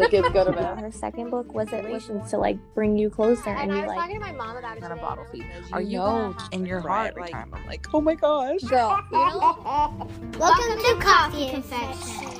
the 0.00 0.08
kids 0.08 0.28
go 0.30 0.44
to 0.44 0.52
bed. 0.52 0.78
Her 0.78 0.90
second 0.90 1.30
book 1.30 1.52
was 1.54 1.72
it 1.72 1.84
was 1.88 2.06
to 2.30 2.38
like 2.38 2.58
bring 2.74 2.96
you 2.96 3.10
closer 3.10 3.50
and, 3.50 3.70
And 3.70 3.72
you 3.72 3.78
I 3.78 3.80
was 3.82 3.88
like 3.88 3.98
talking 3.98 4.14
to 4.14 4.20
my 4.20 4.32
mom 4.32 4.56
about 4.56 4.76
it 4.76 4.82
on 4.82 4.92
a 4.92 4.96
bottle 4.96 5.24
feed. 5.30 5.46
Are 5.72 5.80
you 5.80 5.98
know 5.98 6.34
in 6.52 6.66
your 6.66 6.80
heart 6.80 7.10
every 7.10 7.22
like 7.22 7.32
time. 7.32 7.52
I'm 7.54 7.66
like, 7.66 7.86
oh 7.92 8.00
my 8.00 8.14
gosh. 8.14 8.60
Girl, 8.62 8.98
you 9.12 9.18
know, 9.18 10.08
Welcome 10.38 10.78
to 10.78 10.96
Coffee 11.00 11.50
Confessions. 11.50 12.30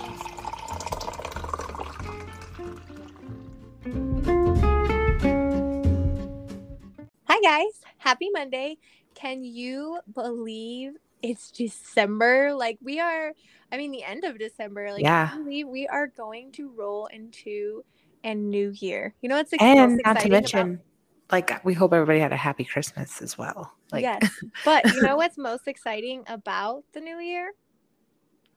Hi 7.24 7.40
guys, 7.42 7.80
happy 7.98 8.30
Monday. 8.32 8.79
Can 9.14 9.45
you 9.45 10.00
believe 10.14 10.95
it's 11.23 11.50
December? 11.50 12.53
Like 12.55 12.79
we 12.82 12.98
are 13.00 13.32
I 13.72 13.76
mean 13.76 13.90
the 13.93 14.03
end 14.04 14.25
of 14.25 14.39
December. 14.39 14.93
Like 14.93 15.03
Yeah. 15.03 15.36
we 15.39 15.86
are 15.89 16.07
going 16.08 16.53
to 16.53 16.71
roll 16.77 17.07
into 17.07 17.85
a 18.25 18.35
new 18.35 18.71
year. 18.77 19.14
You 19.22 19.29
know 19.29 19.36
what's 19.36 19.53
ex- 19.53 19.63
and 19.63 20.00
not 20.04 20.21
to 20.21 20.29
mention 20.29 20.61
about- 20.75 20.85
like 21.32 21.64
we 21.64 21.72
hope 21.75 21.93
everybody 21.93 22.18
had 22.18 22.32
a 22.32 22.36
happy 22.36 22.64
christmas 22.64 23.22
as 23.22 23.39
well 23.39 23.72
like 23.93 24.03
yes. 24.03 24.29
But 24.64 24.85
you 24.93 25.03
know 25.03 25.17
what's 25.21 25.39
most 25.39 25.68
exciting 25.68 26.25
about 26.27 26.82
the 26.93 27.00
new 27.00 27.18
year? 27.21 27.52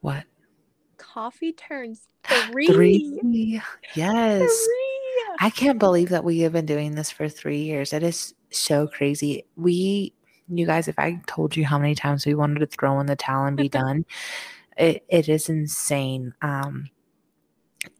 what 0.01 0.23
Coffee 0.97 1.53
turns 1.53 2.07
three. 2.23 2.67
three 2.67 3.61
yes 3.95 4.41
Three. 4.41 5.35
i 5.39 5.51
can't 5.51 5.77
believe 5.77 6.09
that 6.09 6.23
we 6.23 6.39
have 6.39 6.53
been 6.53 6.65
doing 6.65 6.95
this 6.95 7.11
for 7.11 7.29
three 7.29 7.61
years 7.61 7.93
it 7.93 8.01
is 8.03 8.33
so 8.49 8.87
crazy 8.87 9.45
we 9.55 10.13
you 10.49 10.65
guys 10.65 10.87
if 10.87 10.97
i 10.99 11.19
told 11.27 11.55
you 11.55 11.65
how 11.65 11.77
many 11.79 11.95
times 11.95 12.25
we 12.25 12.35
wanted 12.35 12.59
to 12.59 12.65
throw 12.67 12.99
in 12.99 13.05
the 13.05 13.15
towel 13.15 13.45
and 13.45 13.57
be 13.57 13.69
done 13.81 14.05
it, 14.77 15.05
it 15.09 15.29
is 15.29 15.49
insane. 15.49 16.33
Um 16.41 16.89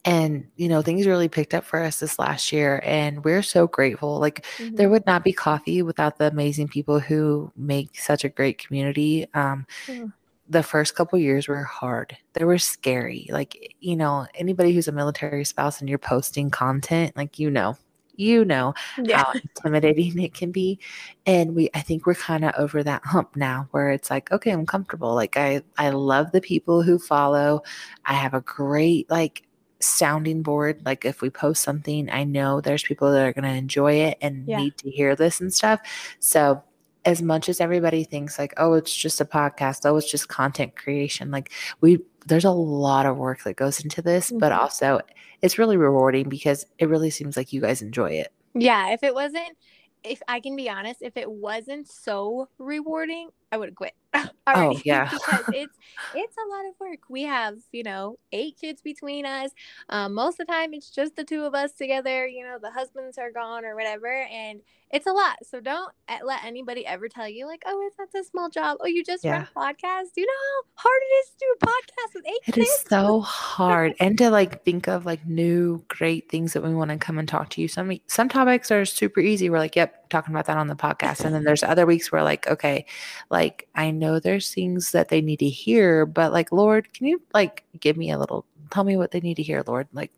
and 0.06 0.48
you 0.56 0.70
know 0.70 0.82
things 0.82 1.06
really 1.06 1.28
picked 1.28 1.54
up 1.54 1.64
for 1.66 1.82
us 1.82 2.00
this 2.00 2.18
last 2.18 2.52
year 2.52 2.82
and 2.86 3.24
we're 3.26 3.42
so 3.44 3.68
grateful. 3.68 4.20
Like 4.20 4.46
Mhm. 4.58 4.78
there 4.78 4.90
would 4.90 5.06
not 5.06 5.24
be 5.24 5.34
coffee 5.34 5.82
without 5.82 6.18
the 6.18 6.28
amazing 6.28 6.70
people 6.70 7.00
who 7.00 7.52
make 7.56 7.98
such 8.00 8.24
a 8.24 8.30
great 8.30 8.58
community. 8.58 9.28
Um 9.34 9.66
Mhm. 9.88 10.14
the 10.50 10.64
first 10.64 10.96
couple 10.96 11.18
years 11.20 11.48
were 11.48 11.64
hard. 11.64 12.18
They 12.34 12.46
were 12.46 12.58
scary. 12.58 13.28
Like 13.32 13.76
you 13.80 13.96
know 13.96 14.26
anybody 14.36 14.74
who's 14.74 14.88
a 14.88 14.92
military 14.94 15.46
spouse 15.46 15.80
and 15.82 15.90
you're 15.90 15.98
posting 16.00 16.50
content 16.50 17.16
like 17.18 17.40
you 17.40 17.50
know 17.52 17.78
you 18.16 18.46
know 18.46 18.74
yeah. 18.98 19.24
how 19.24 19.34
intimidating 19.44 20.20
it 20.22 20.34
can 20.34 20.52
be 20.52 20.80
and 21.26 21.56
we 21.56 21.70
i 21.74 21.82
think 21.82 22.06
we're 22.06 22.14
kind 22.16 22.46
of 22.46 22.54
over 22.58 22.84
that 22.84 23.04
hump 23.06 23.36
now 23.36 23.68
where 23.72 23.92
it's 23.92 24.10
like 24.10 24.32
okay 24.32 24.52
i'm 24.52 24.66
comfortable 24.66 25.16
like 25.16 25.38
i 25.38 25.62
i 25.78 25.90
love 25.90 26.32
the 26.32 26.42
people 26.42 26.82
who 26.84 27.00
follow 27.00 27.62
i 28.06 28.14
have 28.14 28.34
a 28.34 28.42
great 28.42 29.10
like 29.10 29.44
sounding 29.80 30.42
board 30.42 30.82
like 30.86 31.04
if 31.06 31.22
we 31.22 31.30
post 31.30 31.62
something 31.62 32.10
i 32.10 32.24
know 32.24 32.62
there's 32.62 32.84
people 32.84 33.12
that 33.12 33.26
are 33.26 33.34
going 33.34 33.44
to 33.44 33.50
enjoy 33.58 33.94
it 33.94 34.18
and 34.22 34.48
Yeah. 34.48 34.58
need 34.58 34.78
to 34.78 34.90
hear 34.90 35.16
this 35.16 35.42
and 35.42 35.54
stuff 35.54 35.82
so 36.20 36.64
as 37.06 37.22
much 37.22 37.50
as 37.50 37.60
everybody 37.62 38.04
thinks 38.04 38.40
like 38.40 38.54
oh 38.58 38.74
it's 38.74 38.96
just 38.96 39.20
a 39.22 39.26
podcast. 39.26 39.82
Oh 39.86 39.98
it's 39.98 40.10
just 40.10 40.28
content 40.30 40.76
creation. 40.76 41.32
Like 41.32 41.52
we 41.82 42.00
there's 42.26 42.46
a 42.46 42.52
lot 42.52 43.06
of 43.06 43.18
work 43.18 43.44
that 43.44 43.56
goes 43.58 43.82
into 43.84 44.02
this 44.02 44.32
but 44.32 44.52
Mhm. 44.52 44.58
also 44.58 45.00
it's 45.42 45.58
really 45.58 45.76
rewarding 45.76 46.30
because 46.30 46.66
it 46.80 46.88
really 46.88 47.10
seems 47.10 47.36
like 47.36 47.52
you 47.52 47.60
guys 47.62 47.82
enjoy 47.82 48.12
it. 48.12 48.32
Yeah, 48.54 48.94
if 48.94 49.04
it 49.04 49.14
wasn't, 49.14 49.58
if 50.04 50.22
I 50.28 50.40
can 50.40 50.56
be 50.56 50.70
honest, 50.70 51.02
if 51.02 51.18
it 51.18 51.30
wasn't 51.30 51.88
so 51.90 52.48
rewarding, 52.58 53.30
I 53.54 53.58
would 53.58 53.70
have 53.70 53.76
quit. 53.76 53.94
already, 54.48 54.78
Oh, 54.78 54.82
yeah. 54.84 55.10
because 55.12 55.46
it's 55.54 55.78
it's 56.16 56.36
a 56.38 56.50
lot 56.50 56.66
of 56.68 56.74
work. 56.80 57.00
We 57.10 57.24
have 57.24 57.58
you 57.72 57.84
know 57.84 58.18
eight 58.32 58.58
kids 58.60 58.82
between 58.82 59.26
us. 59.26 59.52
Um, 59.90 60.14
most 60.16 60.40
of 60.40 60.48
the 60.48 60.54
time, 60.54 60.74
it's 60.74 60.90
just 60.90 61.16
the 61.16 61.24
two 61.24 61.44
of 61.44 61.54
us 61.54 61.72
together. 61.74 62.28
You 62.28 62.44
know, 62.46 62.58
the 62.62 62.72
husbands 62.72 63.18
are 63.20 63.32
gone 63.32 63.64
or 63.64 63.76
whatever, 63.76 64.12
and 64.24 64.62
it's 64.92 65.08
a 65.08 65.12
lot. 65.12 65.38
So 65.44 65.60
don't 65.60 65.92
let 66.24 66.44
anybody 66.46 66.86
ever 66.86 67.08
tell 67.10 67.28
you 67.28 67.48
like, 67.48 67.64
oh, 67.66 67.88
it's 67.88 67.98
not 67.98 68.22
a 68.22 68.24
small 68.24 68.50
job. 68.50 68.78
Oh, 68.82 68.86
you 68.88 69.04
just 69.04 69.24
run 69.26 69.42
a 69.42 69.60
podcast. 69.60 70.10
You 70.16 70.26
know 70.26 70.64
how 70.76 70.84
hard 70.90 71.02
it 71.02 71.14
is 71.16 71.30
to 71.30 71.36
do 71.40 71.56
a 71.62 71.66
podcast 71.66 72.16
with 72.16 72.26
eight 72.28 72.40
It 72.48 72.54
kids? 72.54 72.68
is 72.70 72.86
so 72.90 73.22
hard. 73.22 73.94
And 74.00 74.16
to 74.20 74.30
like 74.30 74.64
think 74.66 74.88
of 74.88 75.06
like 75.06 75.26
new 75.26 75.84
great 75.88 76.30
things 76.30 76.54
that 76.54 76.64
we 76.64 76.74
want 76.76 76.92
to 76.92 76.98
come 76.98 77.18
and 77.18 77.28
talk 77.28 77.50
to 77.52 77.62
you. 77.62 77.68
Some 77.68 77.92
some 78.08 78.30
topics 78.30 78.70
are 78.72 78.86
super 78.86 79.20
easy. 79.20 79.50
We're 79.50 79.58
like, 79.60 79.76
yep, 79.76 80.10
talking 80.10 80.34
about 80.34 80.46
that 80.46 80.58
on 80.58 80.68
the 80.68 80.76
podcast. 80.76 81.26
And 81.26 81.34
then 81.34 81.44
there's 81.44 81.64
other 81.64 81.88
weeks 81.88 82.12
where 82.12 82.22
like, 82.24 82.48
okay, 82.48 82.86
like 83.32 83.43
I 83.76 83.92
know 83.92 84.20
there's 84.20 84.54
things 84.54 84.92
that 84.92 85.10
they 85.10 85.22
need 85.22 85.40
to 85.40 85.50
hear, 85.50 86.06
but 86.06 86.32
like, 86.32 86.52
Lord, 86.52 86.94
can 86.94 87.08
you 87.08 87.22
like 87.34 87.64
give 87.80 87.98
me 87.98 88.12
a 88.12 88.18
little 88.20 88.46
tell 88.72 88.84
me 88.84 88.98
what 88.98 89.12
they 89.12 89.20
need 89.22 89.36
to 89.36 89.44
hear, 89.44 89.64
Lord? 89.66 89.88
Like 89.94 90.12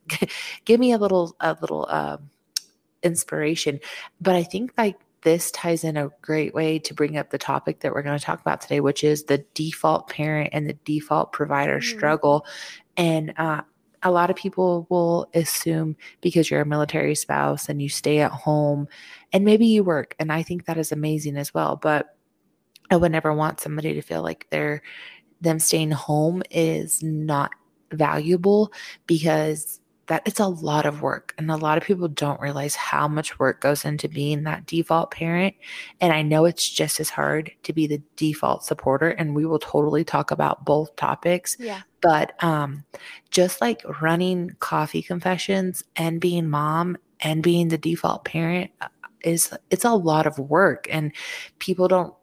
give 0.66 0.80
me 0.80 0.92
a 0.92 0.98
little 0.98 1.36
a 1.40 1.58
little 1.62 1.88
um 1.90 2.30
inspiration. 3.04 3.80
But 4.22 4.36
I 4.36 4.44
think 4.44 4.74
like 4.78 4.98
this 5.22 5.52
ties 5.52 5.84
in 5.84 5.98
a 5.98 6.12
great 6.22 6.54
way 6.54 6.78
to 6.80 6.94
bring 6.94 7.18
up 7.18 7.30
the 7.32 7.38
topic 7.38 7.80
that 7.80 7.94
we're 7.94 8.04
going 8.04 8.18
to 8.18 8.24
talk 8.24 8.42
about 8.42 8.62
today, 8.62 8.80
which 8.80 9.04
is 9.04 9.24
the 9.24 9.44
default 9.56 10.10
parent 10.10 10.50
and 10.54 10.70
the 10.70 10.78
default 10.86 11.32
provider 11.34 11.80
Mhm. 11.80 11.84
struggle. 11.84 12.46
And 12.98 13.34
uh, 13.38 13.62
a 14.04 14.12
lot 14.12 14.30
of 14.30 14.36
people 14.36 14.86
will 14.90 15.28
assume 15.34 15.96
because 16.22 16.50
you're 16.50 16.62
a 16.62 16.66
military 16.66 17.16
spouse 17.16 17.70
and 17.70 17.82
you 17.82 17.90
stay 17.90 18.20
at 18.20 18.32
home 18.32 18.88
and 19.34 19.44
maybe 19.44 19.66
you 19.66 19.84
work. 19.84 20.16
And 20.20 20.32
I 20.32 20.44
think 20.44 20.66
that 20.66 20.78
is 20.78 20.92
amazing 20.92 21.38
as 21.38 21.54
well. 21.54 21.76
But 21.76 22.15
I 22.92 22.96
would 22.96 23.12
never 23.12 23.34
want 23.34 23.60
somebody 23.60 23.94
to 23.94 24.02
feel 24.02 24.22
like 24.22 24.48
they're 24.50 24.82
them 25.42 25.60
staying 25.60 25.92
home 25.92 26.44
is 26.50 27.04
not 27.04 27.52
valuable 27.92 28.72
because 29.06 29.80
that 30.08 30.22
it's 30.26 30.40
a 30.40 30.48
lot 30.48 30.86
of 30.86 31.02
work 31.02 31.34
and 31.38 31.50
a 31.50 31.56
lot 31.56 31.78
of 31.78 31.84
people 31.84 32.08
don't 32.08 32.40
realize 32.40 32.76
how 32.76 33.08
much 33.08 33.40
work 33.40 33.62
goes 33.62 33.86
into 33.86 34.08
being 34.08 34.44
that 34.44 34.66
default 34.66 35.12
parent 35.12 35.56
and 36.02 36.14
i 36.14 36.22
know 36.22 36.46
it's 36.46 36.70
just 36.70 37.00
as 37.00 37.10
hard 37.10 37.52
to 37.64 37.74
be 37.74 37.88
the 37.88 38.02
default 38.16 38.64
supporter 38.64 39.10
and 39.10 39.36
we 39.36 39.46
will 39.46 39.60
totally 39.60 40.04
talk 40.04 40.32
about 40.32 40.64
both 40.66 40.96
topics 40.96 41.58
Yeah. 41.60 41.82
but 42.02 42.42
um 42.44 42.84
just 43.32 43.62
like 43.62 43.82
running 44.02 44.56
coffee 44.60 45.02
confessions 45.02 45.84
and 45.96 46.22
being 46.22 46.50
mom 46.50 46.98
and 47.22 47.42
being 47.42 47.70
the 47.70 47.78
default 47.78 48.26
parent 48.26 48.72
uh, 48.82 48.88
is 49.22 49.52
it's 49.72 49.86
a 49.86 49.94
lot 49.94 50.28
of 50.28 50.38
work 50.38 50.88
and 50.92 51.12
people 51.60 51.88
don't 51.88 52.14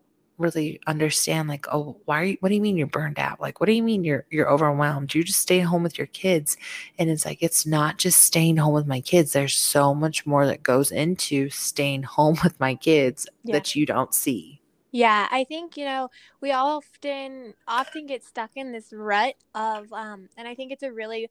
really 0.42 0.80
understand 0.86 1.48
like 1.48 1.66
oh 1.72 1.97
why 2.04 2.20
are 2.20 2.25
you 2.25 2.36
what 2.41 2.50
do 2.50 2.54
you 2.56 2.60
mean 2.60 2.76
you're 2.76 2.86
burned 2.88 3.19
out? 3.19 3.41
Like 3.41 3.60
what 3.60 3.66
do 3.66 3.72
you 3.72 3.82
mean 3.82 4.04
you're 4.04 4.26
you're 4.30 4.50
overwhelmed? 4.50 5.14
You 5.14 5.25
just 5.25 5.41
stay 5.41 5.60
home 5.60 5.82
with 5.82 5.98
your 5.98 6.08
kids. 6.08 6.56
And 6.98 7.10
it's 7.10 7.25
like 7.25 7.42
it's 7.42 7.66
not 7.66 7.98
just 7.98 8.19
staying 8.20 8.58
home 8.58 8.75
with 8.75 8.86
my 8.86 9.00
kids. 9.00 9.32
There's 9.32 9.54
so 9.54 9.94
much 9.94 10.26
more 10.26 10.47
that 10.47 10.62
goes 10.62 10.91
into 10.92 11.50
staying 11.50 12.04
home 12.04 12.36
with 12.44 12.58
my 12.60 12.75
kids 12.75 13.26
Yeah. 13.44 13.62
that 13.62 13.75
you 13.76 13.86
don't 13.86 14.14
see. 14.14 14.60
Yeah, 14.91 15.26
I 15.30 15.44
think 15.44 15.76
you 15.76 15.84
know 15.86 16.10
we 16.41 16.53
often 16.53 17.54
often 17.66 18.06
get 18.06 18.24
stuck 18.24 18.50
in 18.56 18.72
this 18.72 18.92
rut 18.92 19.34
of, 19.54 19.91
um, 19.92 20.28
and 20.36 20.47
I 20.47 20.54
think 20.54 20.70
it's 20.72 20.82
a 20.82 20.92
really 20.92 21.30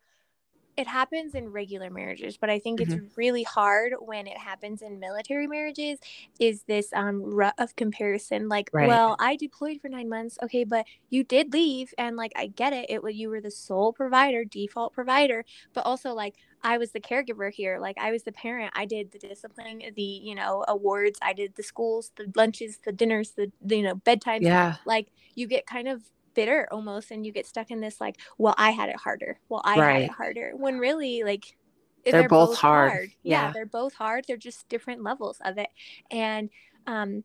it 0.78 0.88
happens 0.88 1.36
in 1.36 1.50
regular 1.50 1.90
marriages, 1.90 2.38
but 2.38 2.50
I 2.50 2.60
think 2.60 2.82
it's 2.82 2.96
really 3.18 3.44
hard 3.44 3.94
when 4.00 4.28
it 4.28 4.38
happens 4.38 4.82
in 4.82 5.00
military 5.00 5.48
marriages. 5.48 6.00
Is 6.40 6.64
this 6.64 6.90
um 6.94 7.22
rut 7.24 7.54
of 7.58 7.76
comparison? 7.76 8.48
Like, 8.50 8.72
Right. 8.74 8.80
well, 8.80 9.16
I 9.20 9.36
deployed 9.36 9.80
for 9.82 9.90
nine 9.90 10.10
months, 10.10 10.38
okay, 10.44 10.64
but 10.64 10.86
you 11.10 11.24
did 11.24 11.54
leave, 11.54 11.94
and 11.98 12.16
like 12.18 12.32
I 12.36 12.48
get 12.48 12.74
it. 12.74 12.90
It 12.90 13.04
was 13.04 13.16
you 13.16 13.30
were 13.30 13.42
the 13.42 13.52
sole 13.52 13.94
provider, 13.94 14.46
default 14.46 14.94
provider, 14.94 15.46
but 15.74 15.86
also 15.86 16.14
like 16.14 16.36
I 16.64 16.78
was 16.78 16.92
the 16.92 17.00
caregiver 17.02 17.52
here. 17.52 17.80
Like 17.80 17.98
I 18.00 18.12
was 18.12 18.24
the 18.24 18.32
parent. 18.32 18.72
I 18.76 18.86
did 18.86 19.12
the 19.12 19.20
discipline, 19.20 19.82
the 19.96 20.02
you 20.02 20.36
know 20.36 20.64
awards. 20.68 21.20
I 21.22 21.34
did 21.34 21.56
the 21.56 21.64
schools, 21.64 22.12
the 22.16 22.32
lunches, 22.36 22.80
the 22.86 22.92
dinners, 22.92 23.32
the, 23.32 23.52
the 23.62 23.78
you 23.78 23.84
know 23.84 23.96
bedtimes. 23.96 24.48
yeah 24.48 24.78
Like 24.86 25.12
you 25.36 25.48
get 25.48 25.66
kind 25.66 25.88
of 25.88 26.04
bitter 26.34 26.68
almost, 26.72 27.12
and 27.12 27.26
you 27.26 27.32
get 27.32 27.46
stuck 27.48 27.72
in 27.72 27.82
this 27.82 28.02
like, 28.02 28.18
well, 28.38 28.56
I 28.58 28.72
had 28.72 28.90
it 28.90 28.98
harder. 28.98 29.40
Well, 29.50 29.62
I 29.66 29.78
had 29.78 30.02
it 30.04 30.12
harder. 30.12 30.52
When 30.56 30.80
really 30.80 31.24
like 31.24 31.56
They're 32.04 32.28
both 32.28 32.58
hard. 32.58 33.12
Yeah, 33.24 33.48
Yeah. 33.48 33.54
they're 33.54 33.66
both 33.66 33.94
hard. 33.94 34.26
They're 34.28 34.38
just 34.38 34.68
different 34.70 35.04
levels 35.04 35.38
of 35.44 35.58
it. 35.58 35.70
And 36.10 36.50
um, 36.88 37.24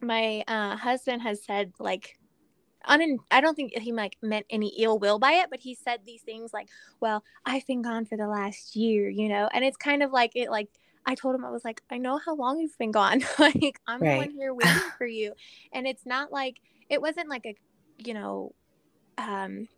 my 0.00 0.44
uh, 0.48 0.76
husband 0.76 1.22
has 1.22 1.44
said 1.44 1.72
like 1.78 2.18
I 2.88 3.40
don't 3.40 3.54
think 3.54 3.76
he 3.76 3.92
like 3.92 4.16
meant 4.22 4.46
any 4.48 4.68
ill 4.78 4.98
will 4.98 5.18
by 5.18 5.32
it, 5.32 5.48
but 5.50 5.60
he 5.60 5.74
said 5.74 6.00
these 6.04 6.22
things 6.22 6.52
like, 6.52 6.68
"Well, 7.00 7.24
I've 7.44 7.66
been 7.66 7.82
gone 7.82 8.04
for 8.06 8.16
the 8.16 8.28
last 8.28 8.76
year," 8.76 9.08
you 9.08 9.28
know, 9.28 9.48
and 9.52 9.64
it's 9.64 9.76
kind 9.76 10.02
of 10.02 10.12
like 10.12 10.32
it 10.36 10.50
like 10.50 10.68
I 11.04 11.14
told 11.14 11.34
him 11.34 11.44
I 11.44 11.50
was 11.50 11.64
like, 11.64 11.82
"I 11.90 11.98
know 11.98 12.18
how 12.18 12.34
long 12.36 12.60
you've 12.60 12.78
been 12.78 12.92
gone. 12.92 13.22
like 13.38 13.80
I'm 13.86 14.04
the 14.04 14.14
one 14.14 14.30
here 14.30 14.54
waiting 14.54 14.92
for 14.98 15.06
you," 15.06 15.32
and 15.72 15.86
it's 15.86 16.06
not 16.06 16.30
like 16.32 16.58
it 16.88 17.00
wasn't 17.02 17.28
like 17.28 17.44
a 17.46 17.56
you 17.98 18.14
know 18.14 18.52
um 19.18 19.68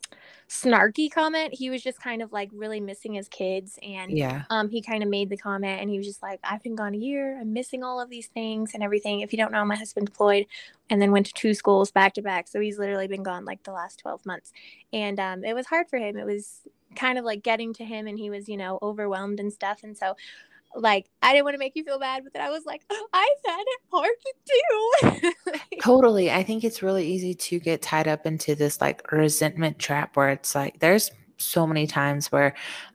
snarky 0.49 1.11
comment. 1.11 1.53
He 1.53 1.69
was 1.69 1.83
just 1.83 2.01
kind 2.01 2.23
of 2.23 2.33
like 2.33 2.49
really 2.55 2.81
missing 2.81 3.15
his 3.15 3.29
kids 3.29 3.79
and 3.83 4.17
yeah. 4.17 4.45
um 4.49 4.71
he 4.71 4.81
kind 4.81 5.03
of 5.03 5.09
made 5.09 5.29
the 5.29 5.37
comment 5.37 5.81
and 5.81 5.91
he 5.91 5.99
was 5.99 6.07
just 6.07 6.23
like 6.23 6.41
i've 6.43 6.63
been 6.63 6.75
gone 6.75 6.95
a 6.95 6.99
year. 6.99 7.39
I'm 7.39 7.53
missing 7.53 7.85
all 7.85 8.01
of 8.01 8.09
these 8.09 8.29
things 8.29 8.73
and 8.75 8.83
everything. 8.83 9.21
If 9.21 9.33
you 9.33 9.39
don't 9.39 9.53
know 9.53 9.65
my 9.65 9.77
husband 9.77 10.07
deployed 10.07 10.47
and 10.89 11.03
then 11.03 11.13
went 11.13 11.27
to 11.27 11.35
two 11.35 11.53
schools 11.53 11.91
back 11.91 12.15
to 12.15 12.23
back. 12.23 12.49
So 12.49 12.61
he's 12.61 12.79
literally 12.79 13.09
been 13.09 13.23
gone 13.23 13.45
like 13.45 13.63
the 13.65 13.73
last 13.73 13.99
12 13.99 14.25
months. 14.25 14.53
And 14.93 15.21
um 15.21 15.45
it 15.45 15.55
was 15.55 15.67
hard 15.67 15.89
for 15.89 15.99
him. 15.99 16.17
It 16.17 16.25
was 16.25 16.63
kind 16.97 17.19
of 17.19 17.25
like 17.25 17.43
getting 17.43 17.75
to 17.75 17.85
him 17.85 18.07
and 18.07 18.19
he 18.19 18.31
was, 18.31 18.49
you 18.49 18.57
know, 18.57 18.79
overwhelmed 18.81 19.41
and 19.41 19.53
stuff. 19.53 19.81
And 19.83 19.97
so 19.97 20.17
like 20.75 21.07
I 21.23 21.33
didn't 21.33 21.45
want 21.45 21.55
to 21.55 21.59
make 21.59 21.77
you 21.77 21.85
feel 21.85 21.99
bad, 21.99 22.25
but 22.25 22.33
then 22.33 22.43
I 22.43 22.51
was 22.51 22.65
like, 22.67 22.83
I 22.91 23.35
found 23.47 23.67
it 23.67 23.81
hard 23.93 24.15
to 24.25 25.33
do. 25.53 25.81
Totally. 25.83 26.31
I 26.31 26.43
think 26.43 26.65
it's 26.65 26.83
really 26.83 27.07
easy 27.07 27.35
to 27.35 27.59
get 27.59 27.83
tied 27.83 28.09
up 28.09 28.27
into 28.27 28.55
this 28.55 28.81
like 28.81 29.11
resentment 29.11 29.79
trap 29.79 30.17
where 30.17 30.31
it's 30.31 30.55
like 30.55 30.79
there's 30.81 31.11
so 31.39 31.67
many 31.67 31.87
times 31.87 32.31
where 32.33 32.55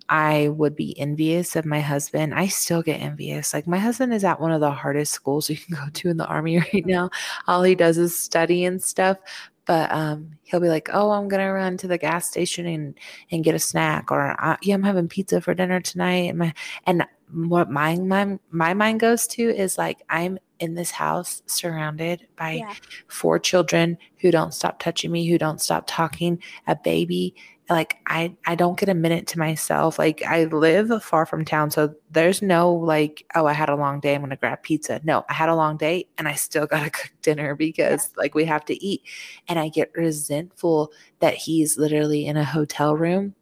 I 0.09 0.49
would 0.49 0.75
be 0.75 0.99
envious 0.99 1.55
of 1.55 1.65
my 1.65 1.79
husband. 1.79 2.33
I 2.33 2.47
still 2.47 2.81
get 2.81 3.01
envious. 3.01 3.53
Like 3.53 3.67
my 3.67 3.79
husband 3.79 4.13
is 4.13 4.23
at 4.23 4.39
one 4.39 4.51
of 4.51 4.61
the 4.61 4.71
hardest 4.71 5.13
schools 5.13 5.49
you 5.49 5.57
can 5.57 5.75
go 5.75 5.89
to 5.91 6.09
in 6.09 6.17
the 6.17 6.27
army 6.27 6.57
right 6.73 6.85
now. 6.85 7.09
All 7.47 7.63
he 7.63 7.75
does 7.75 7.97
is 7.97 8.17
study 8.17 8.65
and 8.65 8.81
stuff. 8.81 9.17
But 9.65 9.89
um, 9.93 10.31
he'll 10.43 10.59
be 10.59 10.67
like, 10.67 10.89
"Oh, 10.91 11.11
I'm 11.11 11.29
gonna 11.29 11.53
run 11.53 11.77
to 11.77 11.87
the 11.87 11.97
gas 11.97 12.27
station 12.27 12.65
and 12.65 12.99
and 13.31 13.45
get 13.45 13.55
a 13.55 13.59
snack," 13.59 14.11
or 14.11 14.35
"Yeah, 14.61 14.75
I'm 14.75 14.83
having 14.83 15.07
pizza 15.07 15.39
for 15.39 15.53
dinner 15.53 15.79
tonight." 15.79 16.29
And 16.29 16.37
my 16.37 16.53
and 16.85 17.05
what 17.33 17.69
my 17.69 17.95
my 17.95 18.37
my 18.51 18.73
mind 18.73 18.99
goes 18.99 19.25
to 19.27 19.43
is 19.43 19.77
like 19.77 20.03
I'm 20.09 20.37
in 20.59 20.75
this 20.75 20.91
house 20.91 21.41
surrounded 21.45 22.27
by 22.37 22.53
yeah. 22.53 22.73
four 23.07 23.39
children 23.39 23.97
who 24.17 24.31
don't 24.31 24.53
stop 24.53 24.79
touching 24.79 25.11
me, 25.11 25.27
who 25.27 25.37
don't 25.37 25.59
stop 25.59 25.85
talking, 25.87 26.41
a 26.67 26.75
baby. 26.75 27.35
Like 27.69 27.97
I 28.07 28.35
I 28.45 28.55
don't 28.55 28.77
get 28.77 28.89
a 28.89 28.93
minute 28.93 29.25
to 29.27 29.39
myself. 29.39 29.97
Like 29.97 30.21
I 30.23 30.43
live 30.45 31.03
far 31.03 31.25
from 31.25 31.43
town, 31.43 31.71
so 31.71 31.95
there's 32.11 32.41
no 32.41 32.71
like, 32.71 33.25
oh, 33.35 33.47
I 33.47 33.53
had 33.53 33.69
a 33.69 33.75
long 33.75 33.99
day, 33.99 34.13
I'm 34.13 34.21
gonna 34.21 34.35
grab 34.35 34.61
pizza. 34.61 35.01
No, 35.03 35.25
I 35.29 35.33
had 35.33 35.49
a 35.49 35.55
long 35.55 35.77
day 35.77 36.07
and 36.17 36.27
I 36.27 36.33
still 36.33 36.67
gotta 36.67 36.91
cook 36.91 37.11
dinner 37.21 37.55
because 37.55 38.09
yeah. 38.09 38.21
like 38.21 38.35
we 38.35 38.45
have 38.45 38.65
to 38.65 38.85
eat. 38.85 39.01
And 39.47 39.57
I 39.57 39.69
get 39.69 39.91
resentful 39.95 40.91
that 41.19 41.33
he's 41.33 41.77
literally 41.77 42.27
in 42.27 42.37
a 42.37 42.45
hotel 42.45 42.95
room 42.95 43.33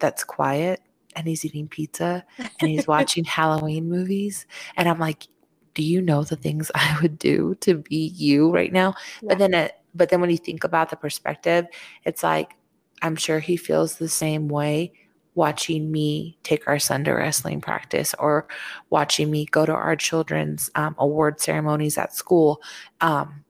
that's 0.00 0.24
quiet 0.24 0.80
and 1.18 1.26
he's 1.26 1.44
eating 1.44 1.66
pizza 1.66 2.24
and 2.38 2.70
he's 2.70 2.86
watching 2.88 3.24
Halloween 3.24 3.88
movies. 3.88 4.46
And 4.76 4.88
I'm 4.88 5.00
like, 5.00 5.26
do 5.74 5.82
you 5.82 6.00
know 6.00 6.22
the 6.22 6.36
things 6.36 6.70
I 6.74 6.96
would 7.02 7.18
do 7.18 7.56
to 7.60 7.74
be 7.74 8.12
you 8.14 8.50
right 8.52 8.72
now? 8.72 8.94
Yeah. 9.20 9.30
But 9.30 9.38
then, 9.38 9.54
it, 9.54 9.72
but 9.94 10.08
then 10.10 10.20
when 10.20 10.30
you 10.30 10.38
think 10.38 10.62
about 10.62 10.90
the 10.90 10.96
perspective, 10.96 11.66
it's 12.04 12.22
like 12.22 12.54
I'm 13.02 13.16
sure 13.16 13.40
he 13.40 13.56
feels 13.56 13.96
the 13.96 14.08
same 14.08 14.48
way 14.48 14.92
watching 15.34 15.90
me 15.90 16.38
take 16.42 16.66
our 16.66 16.78
son 16.78 17.04
to 17.04 17.12
wrestling 17.12 17.60
practice 17.60 18.14
or 18.18 18.46
watching 18.90 19.30
me 19.30 19.46
go 19.46 19.66
to 19.66 19.72
our 19.72 19.94
children's 19.96 20.70
um, 20.74 20.94
award 20.98 21.40
ceremonies 21.40 21.98
at 21.98 22.14
school. 22.14 22.62
Um, 23.00 23.44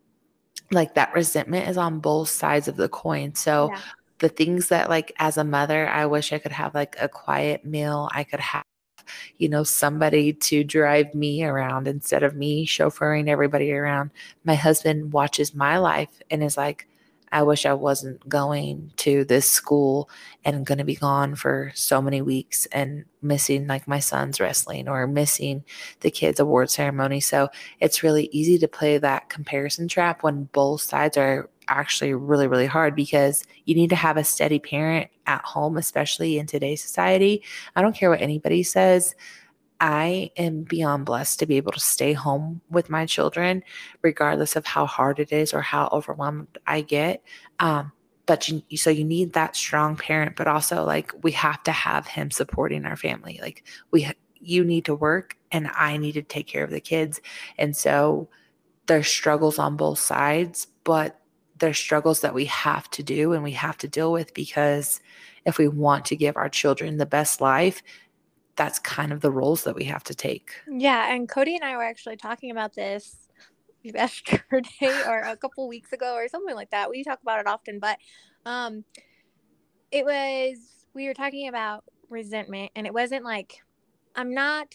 like 0.70 0.94
that 0.94 1.14
resentment 1.14 1.66
is 1.66 1.78
on 1.78 1.98
both 2.00 2.28
sides 2.28 2.68
of 2.68 2.76
the 2.76 2.90
coin. 2.90 3.34
So 3.34 3.70
yeah. 3.72 3.80
The 4.18 4.28
things 4.28 4.68
that 4.68 4.88
like 4.88 5.12
as 5.18 5.36
a 5.36 5.44
mother, 5.44 5.88
I 5.88 6.06
wish 6.06 6.32
I 6.32 6.38
could 6.38 6.52
have 6.52 6.74
like 6.74 6.96
a 7.00 7.08
quiet 7.08 7.64
meal. 7.64 8.08
I 8.12 8.24
could 8.24 8.40
have 8.40 8.64
you 9.38 9.48
know, 9.48 9.64
somebody 9.64 10.32
to 10.32 10.64
drive 10.64 11.14
me 11.14 11.44
around 11.44 11.88
instead 11.88 12.22
of 12.22 12.36
me 12.36 12.66
chauffeuring 12.66 13.28
everybody 13.28 13.72
around. 13.72 14.10
My 14.44 14.54
husband 14.54 15.12
watches 15.12 15.54
my 15.54 15.78
life 15.78 16.20
and 16.30 16.42
is 16.42 16.56
like, 16.56 16.86
I 17.30 17.42
wish 17.42 17.66
I 17.66 17.74
wasn't 17.74 18.26
going 18.26 18.90
to 18.96 19.24
this 19.24 19.48
school 19.48 20.08
and 20.46 20.64
going 20.64 20.78
to 20.78 20.84
be 20.84 20.94
gone 20.94 21.34
for 21.34 21.72
so 21.74 22.00
many 22.00 22.22
weeks 22.22 22.66
and 22.72 23.04
missing 23.20 23.66
like 23.66 23.86
my 23.86 23.98
son's 23.98 24.40
wrestling 24.40 24.88
or 24.88 25.06
missing 25.06 25.62
the 26.00 26.10
kids' 26.10 26.40
award 26.40 26.70
ceremony. 26.70 27.20
So 27.20 27.50
it's 27.80 28.02
really 28.02 28.30
easy 28.32 28.56
to 28.58 28.68
play 28.68 28.96
that 28.96 29.28
comparison 29.28 29.88
trap 29.88 30.22
when 30.22 30.44
both 30.44 30.80
sides 30.80 31.18
are 31.18 31.50
actually 31.68 32.14
really, 32.14 32.46
really 32.46 32.66
hard 32.66 32.96
because 32.96 33.44
you 33.64 33.74
need 33.74 33.90
to 33.90 33.96
have 33.96 34.16
a 34.16 34.24
steady 34.24 34.58
parent 34.58 35.10
at 35.26 35.44
home, 35.44 35.76
especially 35.76 36.38
in 36.38 36.46
today's 36.46 36.82
society. 36.82 37.42
I 37.76 37.82
don't 37.82 37.94
care 37.94 38.10
what 38.10 38.20
anybody 38.20 38.62
says. 38.62 39.14
I 39.80 40.30
am 40.36 40.62
beyond 40.62 41.06
blessed 41.06 41.38
to 41.38 41.46
be 41.46 41.56
able 41.56 41.72
to 41.72 41.80
stay 41.80 42.12
home 42.12 42.60
with 42.68 42.90
my 42.90 43.06
children, 43.06 43.62
regardless 44.02 44.56
of 44.56 44.66
how 44.66 44.86
hard 44.86 45.20
it 45.20 45.32
is 45.32 45.54
or 45.54 45.60
how 45.60 45.88
overwhelmed 45.92 46.58
I 46.66 46.80
get. 46.80 47.22
Um, 47.60 47.92
but 48.26 48.48
you, 48.48 48.76
so 48.76 48.90
you 48.90 49.04
need 49.04 49.32
that 49.32 49.56
strong 49.56 49.96
parent, 49.96 50.36
but 50.36 50.48
also 50.48 50.84
like 50.84 51.12
we 51.22 51.32
have 51.32 51.62
to 51.62 51.72
have 51.72 52.06
him 52.06 52.30
supporting 52.30 52.84
our 52.84 52.96
family. 52.96 53.38
Like 53.40 53.64
we, 53.90 54.10
you 54.34 54.64
need 54.64 54.84
to 54.86 54.94
work, 54.94 55.36
and 55.50 55.70
I 55.74 55.96
need 55.96 56.12
to 56.12 56.22
take 56.22 56.46
care 56.46 56.64
of 56.64 56.70
the 56.70 56.80
kids, 56.80 57.20
and 57.56 57.76
so 57.76 58.28
there's 58.86 59.06
struggles 59.06 59.58
on 59.58 59.76
both 59.76 59.98
sides, 59.98 60.66
but 60.84 61.20
there's 61.58 61.78
struggles 61.78 62.20
that 62.20 62.34
we 62.34 62.46
have 62.46 62.90
to 62.90 63.02
do 63.02 63.32
and 63.32 63.42
we 63.42 63.52
have 63.52 63.76
to 63.78 63.88
deal 63.88 64.12
with 64.12 64.34
because 64.34 65.00
if 65.44 65.58
we 65.58 65.68
want 65.68 66.04
to 66.06 66.16
give 66.16 66.36
our 66.36 66.48
children 66.48 66.96
the 66.96 67.06
best 67.06 67.40
life 67.40 67.82
that's 68.58 68.80
kind 68.80 69.12
of 69.12 69.20
the 69.20 69.30
roles 69.30 69.62
that 69.64 69.76
we 69.76 69.84
have 69.84 70.02
to 70.04 70.14
take. 70.14 70.50
Yeah, 70.68 71.14
and 71.14 71.28
Cody 71.28 71.54
and 71.54 71.64
I 71.64 71.76
were 71.76 71.84
actually 71.84 72.16
talking 72.16 72.50
about 72.50 72.74
this 72.74 73.16
yesterday 73.82 75.02
or 75.06 75.20
a 75.20 75.36
couple 75.36 75.68
weeks 75.68 75.92
ago 75.92 76.14
or 76.14 76.28
something 76.28 76.56
like 76.56 76.70
that. 76.70 76.90
We 76.90 77.04
talk 77.04 77.20
about 77.22 77.38
it 77.38 77.46
often, 77.46 77.78
but 77.78 77.98
um 78.44 78.84
it 79.90 80.04
was 80.04 80.58
we 80.94 81.06
were 81.06 81.14
talking 81.14 81.48
about 81.48 81.84
resentment 82.10 82.72
and 82.74 82.86
it 82.86 82.92
wasn't 82.92 83.24
like 83.24 83.62
I'm 84.16 84.34
not 84.34 84.74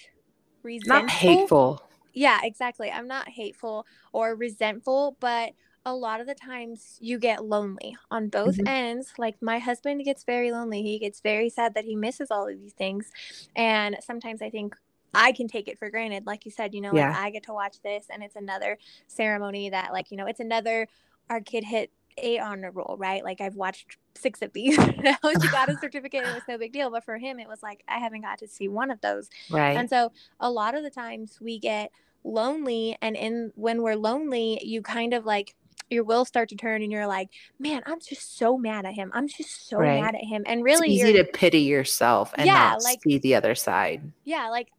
resentful. 0.64 1.02
Not 1.02 1.10
hateful. 1.10 1.84
Yeah, 2.14 2.40
exactly. 2.44 2.90
I'm 2.90 3.08
not 3.08 3.28
hateful 3.28 3.86
or 4.14 4.36
resentful, 4.36 5.18
but 5.20 5.52
a 5.86 5.94
lot 5.94 6.22
of 6.22 6.28
the 6.28 6.36
times 6.36 6.98
you 7.02 7.20
get 7.20 7.44
lonely 7.44 7.98
on 8.10 8.30
both 8.30 8.56
mm-hmm. 8.56 8.68
ends. 8.68 9.14
Like 9.18 9.42
my 9.42 9.60
husband 9.60 10.04
gets 10.06 10.24
very 10.24 10.52
lonely. 10.52 10.82
He 10.82 11.00
gets 11.00 11.20
very 11.20 11.50
sad 11.50 11.74
that 11.76 11.86
he 11.86 11.96
misses 11.96 12.32
all 12.32 12.48
of 12.48 12.58
these 12.58 12.74
things. 12.74 13.12
And 13.56 13.98
sometimes 14.02 14.42
I 14.42 14.50
think 14.50 14.76
I 15.14 15.32
can 15.32 15.48
take 15.48 15.68
it 15.68 15.78
for 15.78 15.90
granted. 15.90 16.26
Like 16.26 16.46
you 16.46 16.52
said, 16.52 16.74
you 16.74 16.82
know, 16.82 16.92
yeah. 16.94 17.10
like 17.10 17.18
I 17.18 17.30
get 17.32 17.44
to 17.44 17.54
watch 17.54 17.82
this 17.84 18.08
and 18.10 18.24
it's 18.24 18.36
another 18.36 18.78
ceremony 19.08 19.70
that 19.70 19.92
like, 19.92 20.10
you 20.10 20.18
know, 20.18 20.26
it's 20.26 20.40
another 20.40 20.88
our 21.30 21.42
kid 21.42 21.64
hit 21.64 21.92
a 22.18 22.40
honor 22.40 22.72
roll, 22.72 22.96
right? 22.98 23.24
Like 23.24 23.42
I've 23.42 23.56
watched 23.56 23.98
six 24.16 24.42
of 24.42 24.54
these. 24.54 24.76
she 24.76 25.48
got 25.52 25.70
a 25.70 25.78
certificate, 25.82 26.24
it 26.24 26.34
was 26.34 26.44
no 26.48 26.58
big 26.58 26.72
deal. 26.72 26.90
But 26.92 27.04
for 27.04 27.18
him, 27.18 27.40
it 27.40 27.48
was 27.48 27.62
like 27.62 27.84
I 27.88 28.00
haven't 28.00 28.22
got 28.22 28.40
to 28.40 28.48
see 28.48 28.68
one 28.68 28.90
of 28.90 29.02
those. 29.02 29.30
Right. 29.50 29.76
And 29.76 29.90
so 29.90 30.12
a 30.40 30.50
lot 30.50 30.76
of 30.76 30.84
the 30.84 30.90
times 30.90 31.40
we 31.42 31.60
get 31.60 31.92
lonely 32.24 32.98
and 33.02 33.16
in 33.16 33.52
when 33.56 33.82
we're 33.82 33.96
lonely, 33.96 34.60
you 34.64 34.82
kind 34.82 35.14
of 35.14 35.26
like 35.26 35.56
your 35.90 36.04
will 36.04 36.26
start 36.26 36.50
to 36.50 36.56
turn 36.56 36.82
and 36.82 36.92
you're 36.92 37.08
like, 37.08 37.30
man, 37.60 37.82
I'm 37.86 38.00
just 38.00 38.38
so 38.38 38.58
mad 38.58 38.86
at 38.86 38.94
him. 38.94 39.12
I'm 39.14 39.28
just 39.28 39.68
so 39.68 39.78
right. 39.78 40.02
mad 40.02 40.16
at 40.16 40.24
him. 40.24 40.44
And 40.46 40.64
really 40.64 40.94
it's 40.94 41.04
easy 41.04 41.14
to 41.14 41.24
pity 41.24 41.62
yourself 41.62 42.34
and 42.38 42.46
yeah, 42.46 42.54
not 42.54 42.84
like, 42.84 43.00
see 43.04 43.18
the 43.20 43.36
other 43.36 43.56
side. 43.56 44.12
Yeah, 44.24 44.50
like 44.50 44.70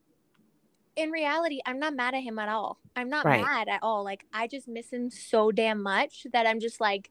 in 0.97 1.11
reality, 1.11 1.61
I'm 1.67 1.79
not 1.79 1.95
mad 1.95 2.15
at 2.15 2.23
him 2.23 2.39
at 2.39 2.49
all. 2.49 2.79
I'm 2.97 3.09
not 3.09 3.25
right. 3.25 3.43
mad 3.43 3.69
at 3.69 3.81
all. 3.83 4.05
Like 4.05 4.25
I 4.33 4.47
just 4.47 4.69
miss 4.69 4.93
him 4.93 5.11
so 5.11 5.51
damn 5.51 5.83
much 5.83 6.27
that 6.33 6.47
I'm 6.47 6.61
just 6.61 6.81
like 6.81 7.11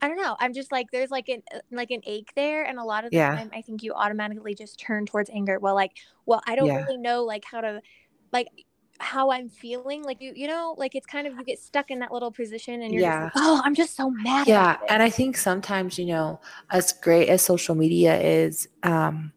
I 0.00 0.08
don't 0.08 0.18
know. 0.18 0.36
I'm 0.38 0.52
just 0.52 0.70
like 0.70 0.90
there's 0.92 1.10
like 1.10 1.28
an 1.28 1.42
uh, 1.54 1.60
like 1.72 1.90
an 1.90 2.02
ache 2.04 2.30
there, 2.36 2.64
and 2.64 2.78
a 2.78 2.84
lot 2.84 3.04
of 3.04 3.10
the 3.10 3.16
yeah. 3.16 3.34
time 3.34 3.50
I 3.54 3.62
think 3.62 3.82
you 3.82 3.94
automatically 3.94 4.54
just 4.54 4.78
turn 4.78 5.06
towards 5.06 5.30
anger. 5.30 5.58
Well, 5.58 5.74
like, 5.74 5.92
well, 6.26 6.42
I 6.46 6.54
don't 6.54 6.66
yeah. 6.66 6.84
really 6.84 6.98
know 6.98 7.24
like 7.24 7.44
how 7.44 7.62
to 7.62 7.80
like 8.32 8.48
how 8.98 9.30
I'm 9.30 9.48
feeling. 9.48 10.02
Like 10.02 10.20
you, 10.20 10.32
you 10.34 10.46
know, 10.46 10.74
like 10.78 10.94
it's 10.94 11.06
kind 11.06 11.26
of 11.26 11.34
you 11.34 11.44
get 11.44 11.58
stuck 11.58 11.90
in 11.90 11.98
that 12.00 12.12
little 12.12 12.30
position, 12.30 12.82
and 12.82 12.92
you're 12.92 13.02
yeah. 13.02 13.24
Like, 13.24 13.32
oh, 13.36 13.60
I'm 13.64 13.74
just 13.74 13.96
so 13.96 14.10
mad. 14.10 14.46
Yeah, 14.46 14.76
and 14.88 15.02
I 15.02 15.10
think 15.10 15.36
sometimes 15.36 15.98
you 15.98 16.06
know, 16.06 16.40
as 16.70 16.92
great 16.92 17.28
as 17.28 17.42
social 17.42 17.74
media 17.74 18.20
is, 18.20 18.68
um, 18.82 19.32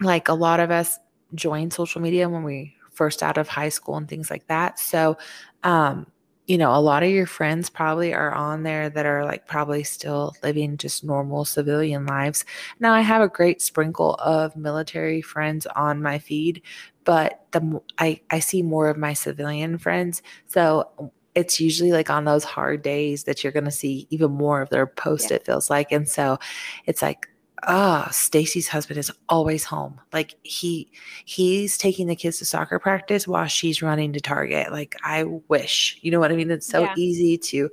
like 0.00 0.28
a 0.28 0.34
lot 0.34 0.60
of 0.60 0.70
us 0.70 0.98
joined 1.34 1.72
social 1.72 2.00
media 2.00 2.28
when 2.28 2.42
we 2.44 2.74
first 2.92 3.22
out 3.22 3.38
of 3.38 3.48
high 3.48 3.68
school 3.68 3.96
and 3.96 4.08
things 4.08 4.30
like 4.30 4.46
that. 4.46 4.78
So, 4.78 5.18
um, 5.62 6.06
you 6.46 6.58
know, 6.58 6.74
a 6.74 6.80
lot 6.80 7.02
of 7.02 7.10
your 7.10 7.26
friends 7.26 7.70
probably 7.70 8.12
are 8.12 8.32
on 8.32 8.62
there 8.64 8.90
that 8.90 9.06
are 9.06 9.24
like 9.24 9.46
probably 9.46 9.82
still 9.82 10.34
living 10.42 10.76
just 10.76 11.02
normal 11.02 11.44
civilian 11.44 12.04
lives. 12.04 12.44
Now, 12.78 12.92
I 12.92 13.00
have 13.00 13.22
a 13.22 13.28
great 13.28 13.62
sprinkle 13.62 14.14
of 14.16 14.54
military 14.54 15.22
friends 15.22 15.66
on 15.66 16.02
my 16.02 16.18
feed, 16.18 16.62
but 17.04 17.46
the 17.52 17.80
I 17.98 18.20
I 18.30 18.40
see 18.40 18.62
more 18.62 18.88
of 18.88 18.96
my 18.96 19.12
civilian 19.12 19.78
friends. 19.78 20.22
So 20.46 21.12
it's 21.34 21.60
usually 21.60 21.92
like 21.92 22.10
on 22.10 22.24
those 22.24 22.44
hard 22.44 22.82
days 22.82 23.24
that 23.24 23.42
you're 23.42 23.52
going 23.52 23.64
to 23.64 23.70
see 23.70 24.06
even 24.10 24.30
more 24.30 24.62
of 24.62 24.70
their 24.70 24.86
post 24.86 25.30
yeah. 25.30 25.36
it 25.36 25.44
feels 25.44 25.68
like 25.68 25.90
and 25.90 26.08
so 26.08 26.38
it's 26.86 27.02
like 27.02 27.28
ah, 27.66 28.06
oh, 28.06 28.10
Stacy's 28.10 28.68
husband 28.68 28.98
is 28.98 29.10
always 29.28 29.64
home. 29.64 30.00
Like 30.12 30.34
he 30.42 30.90
he's 31.24 31.78
taking 31.78 32.06
the 32.06 32.16
kids 32.16 32.38
to 32.38 32.44
soccer 32.44 32.78
practice 32.78 33.26
while 33.26 33.46
she's 33.46 33.82
running 33.82 34.12
to 34.12 34.20
Target. 34.20 34.72
Like 34.72 34.96
I 35.02 35.24
wish, 35.48 35.98
you 36.02 36.10
know 36.10 36.20
what 36.20 36.32
I 36.32 36.36
mean? 36.36 36.50
It's 36.50 36.66
so 36.66 36.82
yeah. 36.82 36.94
easy 36.96 37.38
to 37.38 37.70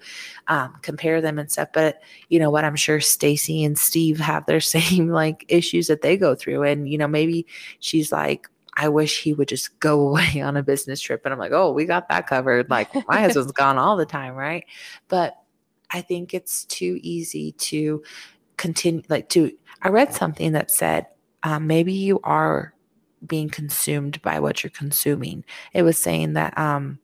um, 0.48 0.76
compare 0.82 1.22
them 1.22 1.40
and 1.40 1.52
stuff. 1.52 1.70
But 1.74 2.02
you 2.30 2.40
know 2.40 2.50
what? 2.50 2.66
I'm 2.66 2.76
sure 2.76 3.00
Stacy 3.00 3.64
and 3.64 3.78
Steve 3.78 4.20
have 4.20 4.46
their 4.46 4.62
same 4.62 5.10
like 5.10 5.46
issues 5.48 5.88
that 5.88 6.02
they 6.02 6.18
go 6.18 6.36
through. 6.36 6.64
And 6.64 6.90
you 6.90 6.98
know, 6.98 7.08
maybe 7.08 7.46
she's 7.80 8.12
like, 8.12 8.48
I 8.76 8.90
wish 8.90 9.22
he 9.22 9.34
would 9.34 9.48
just 9.48 9.80
go 9.80 10.00
away 10.08 10.42
on 10.42 10.58
a 10.58 10.64
business 10.64 11.02
trip. 11.02 11.22
And 11.26 11.34
I'm 11.34 11.40
like, 11.40 11.52
oh, 11.52 11.72
we 11.72 11.86
got 11.86 12.10
that 12.10 12.28
covered. 12.28 12.70
Like 12.70 12.94
my 13.08 13.20
husband's 13.22 13.52
gone 13.52 13.78
all 13.78 13.98
the 13.98 14.06
time, 14.06 14.36
right? 14.36 14.66
But 15.08 15.38
I 15.90 16.02
think 16.02 16.34
it's 16.34 16.66
too 16.66 17.00
easy 17.02 17.52
to 17.54 18.04
continue 18.62 19.02
like 19.10 19.28
to 19.28 19.52
i 19.82 19.90
read 19.90 20.14
something 20.14 20.52
that 20.52 20.70
said 20.70 21.08
um, 21.42 21.66
maybe 21.66 21.94
you 21.94 22.20
are 22.24 22.76
being 23.26 23.50
consumed 23.50 24.22
by 24.22 24.40
what 24.40 24.62
you're 24.64 24.70
consuming 24.70 25.44
it 25.74 25.82
was 25.82 25.98
saying 25.98 26.34
that 26.34 26.56
um 26.60 27.00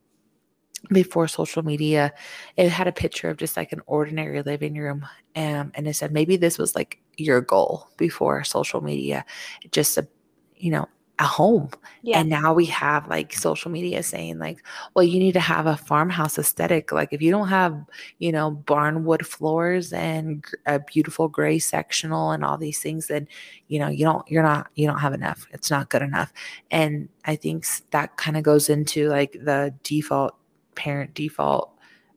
before 0.90 1.28
social 1.28 1.64
media 1.64 2.14
it 2.58 2.70
had 2.70 2.88
a 2.88 2.92
picture 2.92 3.28
of 3.28 3.38
just 3.38 3.58
like 3.58 3.72
an 3.72 3.82
ordinary 3.88 4.44
living 4.44 4.76
room 4.76 5.04
um, 5.36 5.72
and 5.74 5.88
it 5.88 5.96
said 5.96 6.12
maybe 6.12 6.38
this 6.38 6.60
was 6.60 6.76
like 6.76 7.02
your 7.18 7.42
goal 7.42 7.88
before 7.98 8.44
social 8.44 8.82
media 8.82 9.26
just 9.72 9.98
a 9.98 10.08
you 10.56 10.70
know 10.70 10.88
a 11.20 11.26
home. 11.26 11.70
Yeah. 12.04 12.20
and 12.20 12.30
now 12.30 12.54
we 12.54 12.66
have 12.68 13.08
like 13.08 13.34
social 13.34 13.70
media 13.72 14.02
saying 14.04 14.40
like 14.40 14.64
well 14.94 15.04
you 15.04 15.20
need 15.20 15.34
to 15.34 15.40
have 15.40 15.66
a 15.66 15.76
farmhouse 15.76 16.38
aesthetic. 16.38 16.92
Like 16.92 17.10
if 17.12 17.22
you 17.22 17.32
don't 17.32 17.48
have 17.48 17.76
you 18.20 18.32
know 18.32 18.64
barnwood 18.66 19.26
floors 19.26 19.92
and 19.94 20.46
a 20.66 20.80
beautiful 20.80 21.28
gray 21.28 21.60
sectional 21.60 22.32
and 22.32 22.46
all 22.46 22.58
these 22.58 22.80
things 22.80 23.08
then 23.08 23.28
you 23.68 23.80
know 23.80 23.88
you 23.88 24.06
don't 24.06 24.30
you're 24.30 24.44
not 24.44 24.70
you 24.76 24.88
don't 24.88 25.00
have 25.00 25.14
enough. 25.14 25.48
It's 25.52 25.72
not 25.72 25.90
good 25.90 26.02
enough. 26.02 26.32
And 26.72 27.10
i 27.26 27.36
think 27.36 27.66
that 27.92 28.16
kind 28.18 28.38
of 28.38 28.44
goes 28.44 28.70
into 28.70 29.10
like 29.10 29.34
the 29.34 29.74
default 29.84 30.36
parent 30.76 31.14
default 31.14 31.72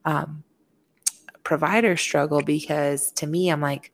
um, 0.04 0.44
provider 1.42 1.96
struggle 1.96 2.42
because 2.42 3.10
to 3.12 3.26
me 3.26 3.50
i'm 3.50 3.60
like 3.60 3.92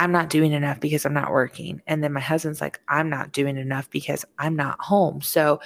i'm 0.00 0.10
not 0.10 0.30
doing 0.30 0.52
enough 0.52 0.80
because 0.80 1.06
i'm 1.06 1.14
not 1.14 1.30
working. 1.30 1.80
And 1.86 2.02
then 2.02 2.12
my 2.12 2.20
husband's 2.20 2.60
like 2.60 2.80
i'm 2.88 3.08
not 3.08 3.32
doing 3.32 3.56
enough 3.56 3.88
because 3.90 4.24
i'm 4.38 4.56
not 4.56 4.80
home. 4.80 5.20
So 5.20 5.60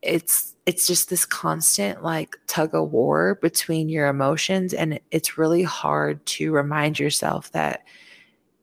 it's 0.00 0.54
it's 0.66 0.86
just 0.86 1.10
this 1.10 1.26
constant 1.26 2.02
like 2.02 2.36
tug 2.46 2.74
of 2.74 2.90
war 2.92 3.36
between 3.42 3.88
your 3.88 4.06
emotions. 4.06 4.72
And 4.72 5.00
it's 5.10 5.36
really 5.36 5.62
hard 5.62 6.24
to 6.26 6.52
remind 6.52 6.98
yourself 6.98 7.50
that 7.52 7.84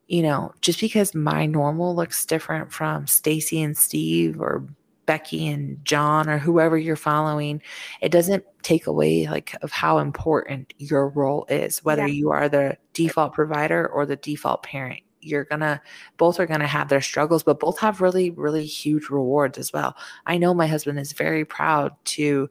you 0.07 0.23
know 0.23 0.53
just 0.61 0.79
because 0.79 1.13
my 1.13 1.45
normal 1.45 1.95
looks 1.95 2.25
different 2.25 2.71
from 2.71 3.05
Stacy 3.07 3.61
and 3.61 3.77
Steve 3.77 4.39
or 4.41 4.65
Becky 5.11 5.45
and 5.45 5.83
John 5.83 6.29
or 6.29 6.37
whoever 6.37 6.77
you're 6.77 6.95
following 6.95 7.61
it 7.99 8.13
doesn't 8.13 8.45
take 8.63 8.87
away 8.87 9.27
like 9.27 9.53
of 9.61 9.69
how 9.69 9.97
important 9.97 10.73
your 10.77 11.09
role 11.09 11.45
is 11.49 11.83
whether 11.83 12.07
Yeah. 12.07 12.13
you 12.13 12.29
are 12.31 12.47
the 12.47 12.77
default 12.93 13.33
provider 13.33 13.85
or 13.89 14.05
the 14.05 14.15
default 14.15 14.63
parent 14.63 15.01
you're 15.19 15.43
gonna 15.43 15.81
both 16.15 16.39
are 16.39 16.45
gonna 16.45 16.65
have 16.65 16.87
their 16.87 17.01
struggles 17.01 17.43
but 17.43 17.59
both 17.59 17.77
have 17.79 17.99
really 17.99 18.29
really 18.31 18.65
huge 18.65 19.09
rewards 19.09 19.57
as 19.57 19.73
well 19.73 19.97
i 20.27 20.37
know 20.37 20.53
my 20.53 20.65
husband 20.67 20.97
is 20.97 21.11
very 21.11 21.43
proud 21.43 21.91
to 22.05 22.49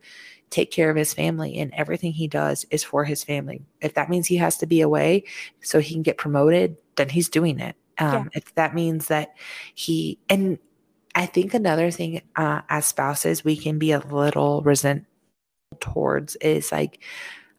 take 0.51 0.71
care 0.71 0.91
of 0.91 0.97
his 0.97 1.15
family 1.15 1.57
and 1.59 1.73
everything 1.75 2.13
he 2.13 2.29
does 2.29 2.67
is 2.71 2.85
for 2.85 3.05
his 3.05 3.25
family 3.25 3.65
if 3.81 3.95
that 3.95 4.11
means 4.11 4.27
he 4.27 4.37
has 4.37 4.59
to 4.59 4.67
be 4.67 4.83
away 4.83 5.25
so 5.63 5.81
he 5.81 5.95
can 5.95 6.03
get 6.03 6.19
promoted 6.19 6.77
then 6.97 7.09
he's 7.09 7.31
doing 7.31 7.59
it 7.59 7.75
um, 7.99 8.13
Yeah. 8.13 8.25
if 8.35 8.55
that 8.57 8.75
means 8.75 9.07
that 9.07 9.35
he 9.75 10.19
and 10.29 10.59
i 11.15 11.27
think 11.27 11.55
another 11.55 11.91
thing 11.91 12.23
uh, 12.37 12.61
as 12.69 12.87
spouses 12.87 13.45
we 13.45 13.57
can 13.57 13.79
be 13.79 13.93
a 13.93 14.01
little 14.01 14.63
resent 14.63 15.07
towards 15.81 16.37
is 16.37 16.73
like 16.73 17.03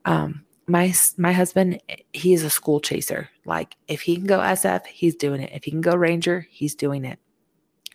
um 0.05 0.43
my 0.67 0.93
my 1.17 1.33
husband 1.33 1.81
he 2.13 2.33
is 2.33 2.43
a 2.43 2.49
school 2.49 2.79
chaser. 2.79 3.29
Like 3.45 3.75
if 3.87 4.01
he 4.01 4.15
can 4.15 4.25
go 4.25 4.39
sf 4.39 4.85
he's 4.85 5.15
doing 5.15 5.41
it. 5.41 5.51
If 5.53 5.65
he 5.65 5.71
can 5.71 5.81
go 5.81 5.95
ranger 5.95 6.47
he's 6.49 6.75
doing 6.75 7.03
it. 7.05 7.19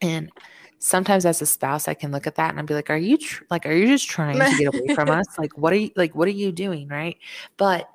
And 0.02 0.30
sometimes 0.78 1.24
as 1.24 1.40
a 1.40 1.46
spouse 1.46 1.88
i 1.88 1.94
can 1.94 2.12
look 2.12 2.26
at 2.26 2.34
that 2.34 2.50
and 2.50 2.60
i'd 2.60 2.66
be 2.66 2.74
like 2.74 2.90
are 2.90 2.98
you 2.98 3.16
tr- 3.16 3.44
like 3.48 3.64
are 3.64 3.72
you 3.72 3.86
just 3.86 4.10
trying 4.10 4.38
to 4.38 4.58
get 4.58 4.74
away 4.74 4.94
from 4.94 5.08
us? 5.18 5.26
Like 5.38 5.56
what 5.56 5.72
are 5.72 5.76
you 5.76 5.90
like 5.96 6.14
what 6.14 6.28
are 6.28 6.32
you 6.32 6.52
doing? 6.52 6.88
Right? 6.88 7.16
But 7.56 7.88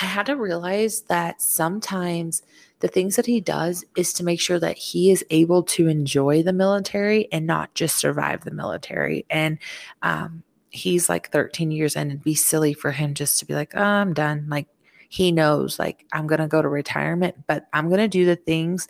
i 0.00 0.04
had 0.04 0.26
to 0.26 0.36
realize 0.36 1.02
that 1.02 1.40
sometimes 1.40 2.42
the 2.84 2.88
things 2.88 3.16
that 3.16 3.24
he 3.24 3.40
does 3.40 3.82
is 3.96 4.12
to 4.12 4.22
make 4.22 4.38
sure 4.38 4.58
that 4.58 4.76
he 4.76 5.10
is 5.10 5.24
able 5.30 5.62
to 5.62 5.88
enjoy 5.88 6.42
the 6.42 6.52
military 6.52 7.32
and 7.32 7.46
not 7.46 7.72
just 7.72 7.96
survive 7.96 8.44
the 8.44 8.50
military. 8.50 9.24
And 9.30 9.58
um 10.02 10.42
he's 10.68 11.08
like 11.08 11.30
13 11.30 11.70
years 11.70 11.96
in 11.96 12.08
it'd 12.08 12.22
be 12.22 12.34
silly 12.34 12.74
for 12.74 12.90
him 12.90 13.14
just 13.14 13.38
to 13.38 13.46
be 13.46 13.54
like 13.54 13.72
oh, 13.74 13.82
i'm 13.82 14.12
done. 14.12 14.46
Like 14.50 14.66
he 15.08 15.32
knows 15.32 15.78
like 15.78 16.04
i'm 16.12 16.26
going 16.26 16.40
to 16.40 16.46
go 16.46 16.60
to 16.60 16.68
retirement 16.68 17.36
but 17.46 17.66
i'm 17.72 17.88
going 17.88 18.00
to 18.00 18.08
do 18.08 18.26
the 18.26 18.36
things 18.36 18.86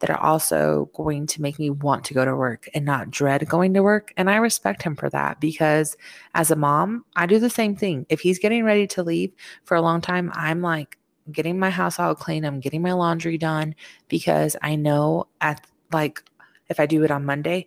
that 0.00 0.10
are 0.10 0.20
also 0.20 0.90
going 0.94 1.26
to 1.26 1.42
make 1.42 1.58
me 1.58 1.70
want 1.70 2.04
to 2.04 2.14
go 2.14 2.24
to 2.24 2.36
work 2.36 2.68
and 2.74 2.84
not 2.84 3.10
dread 3.10 3.48
going 3.48 3.74
to 3.74 3.82
work 3.82 4.12
and 4.16 4.30
i 4.30 4.36
respect 4.36 4.82
him 4.82 4.96
for 4.96 5.10
that 5.10 5.40
because 5.40 5.96
as 6.34 6.50
a 6.50 6.56
mom 6.56 7.04
i 7.16 7.26
do 7.26 7.38
the 7.38 7.50
same 7.50 7.74
thing 7.74 8.06
if 8.08 8.20
he's 8.20 8.38
getting 8.38 8.64
ready 8.64 8.86
to 8.86 9.02
leave 9.02 9.32
for 9.64 9.76
a 9.76 9.82
long 9.82 10.00
time 10.00 10.30
i'm 10.34 10.60
like 10.60 10.98
getting 11.32 11.58
my 11.58 11.70
house 11.70 11.98
all 11.98 12.14
clean 12.14 12.44
i'm 12.44 12.60
getting 12.60 12.82
my 12.82 12.92
laundry 12.92 13.38
done 13.38 13.74
because 14.08 14.56
i 14.62 14.74
know 14.74 15.26
at 15.40 15.66
like 15.92 16.22
if 16.68 16.80
i 16.80 16.86
do 16.86 17.02
it 17.02 17.10
on 17.10 17.24
monday 17.24 17.66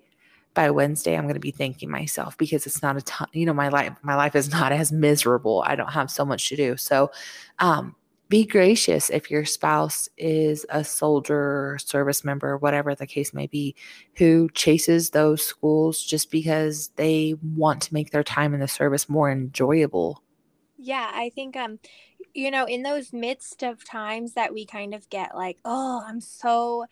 by 0.54 0.70
Wednesday, 0.70 1.16
I'm 1.16 1.24
going 1.24 1.36
to 1.36 1.40
be 1.40 1.52
thanking 1.52 1.90
myself 1.90 2.38
because 2.38 2.66
it's 2.66 2.82
not 2.82 2.98
a 2.98 3.02
ton, 3.02 3.28
you 3.32 3.46
know, 3.46 3.54
my 3.54 3.70
life, 3.70 3.94
my 4.02 4.16
life 4.16 4.36
is 4.36 4.52
not 4.52 4.72
as 4.72 4.92
miserable. 4.92 5.64
I 5.66 5.76
don't 5.76 5.92
have 5.92 6.12
so 6.12 6.26
much 6.26 6.50
to 6.50 6.56
do. 6.56 6.78
So, 6.78 7.12
um, 7.60 7.96
be 8.32 8.46
gracious 8.48 9.12
if 9.12 9.32
your 9.32 9.46
spouse 9.46 10.10
is 10.18 10.66
a 10.70 10.84
soldier, 10.84 11.78
service 11.86 12.24
member, 12.26 12.58
whatever 12.58 12.96
the 12.96 13.08
case 13.08 13.34
may 13.36 13.48
be, 13.48 13.76
who 14.18 14.50
chases 14.56 15.12
those 15.12 15.46
schools 15.46 16.04
just 16.04 16.32
because 16.32 16.90
they 16.98 17.36
want 17.44 17.84
to 17.84 17.94
make 17.94 18.12
their 18.12 18.24
time 18.24 18.56
in 18.56 18.62
the 18.62 18.68
service 18.70 19.10
more 19.10 19.32
enjoyable. 19.32 20.24
Yeah, 20.78 21.12
I 21.14 21.30
think 21.30 21.56
um 21.56 21.80
you 22.36 22.52
know, 22.52 22.66
in 22.66 22.84
those 22.84 23.14
midst 23.14 23.64
of 23.64 23.86
times 23.86 24.34
that 24.36 24.54
we 24.54 24.66
kind 24.66 24.94
of 24.96 25.10
get 25.10 25.36
like, 25.36 25.60
"Oh, 25.66 26.04
I'm 26.08 26.22
so, 26.22 26.86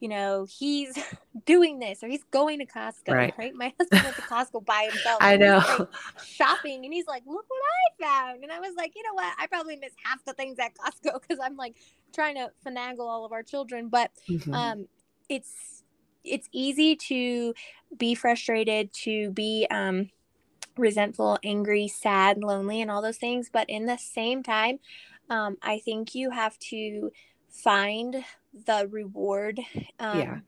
you 0.00 0.08
know, 0.08 0.46
he's 0.58 0.96
doing 1.46 1.78
this 1.78 2.02
or 2.02 2.08
he's 2.08 2.24
going 2.30 2.58
to 2.60 2.66
Costco." 2.66 3.08
Right. 3.12 3.34
Right? 3.38 3.54
My 3.54 3.72
husband 3.78 4.04
went 4.04 4.16
to 4.16 4.22
Costco 4.22 4.64
by 4.64 4.88
himself. 4.92 5.18
I 5.20 5.36
know. 5.36 5.62
like, 5.78 5.88
shopping 6.24 6.84
and 6.84 6.92
he's 6.92 7.06
like, 7.06 7.22
"Look 7.26 7.44
what 7.48 7.62
I 8.02 8.04
found." 8.04 8.42
And 8.42 8.52
I 8.52 8.60
was 8.60 8.74
like, 8.76 8.92
"You 8.94 9.02
know 9.02 9.14
what? 9.14 9.32
I 9.38 9.46
probably 9.46 9.76
miss 9.76 9.92
half 10.02 10.24
the 10.24 10.32
things 10.34 10.58
at 10.58 10.72
Costco 10.74 11.20
cuz 11.28 11.38
I'm 11.42 11.56
like 11.56 11.76
trying 12.12 12.36
to 12.36 12.50
finagle 12.64 13.00
all 13.08 13.24
of 13.24 13.32
our 13.32 13.42
children, 13.42 13.88
but 13.88 14.10
Mhm. 14.28 14.54
um 14.54 14.88
it's 15.28 15.82
it's 16.24 16.48
easy 16.52 16.96
to 16.96 17.54
be 17.96 18.14
frustrated 18.14 18.92
to 18.92 19.30
be 19.30 19.66
um 19.70 20.10
resentful 20.76 21.38
angry 21.44 21.86
sad 21.86 22.42
lonely 22.42 22.80
and 22.80 22.90
all 22.90 23.00
those 23.00 23.18
things 23.18 23.48
but 23.52 23.68
in 23.70 23.86
the 23.86 23.96
same 23.96 24.42
time 24.42 24.78
um 25.30 25.56
i 25.62 25.78
think 25.78 26.14
you 26.14 26.30
have 26.30 26.58
to 26.58 27.12
find 27.48 28.24
the 28.66 28.88
reward 28.90 29.58
um 30.00 30.18
Yeah. 30.18 30.38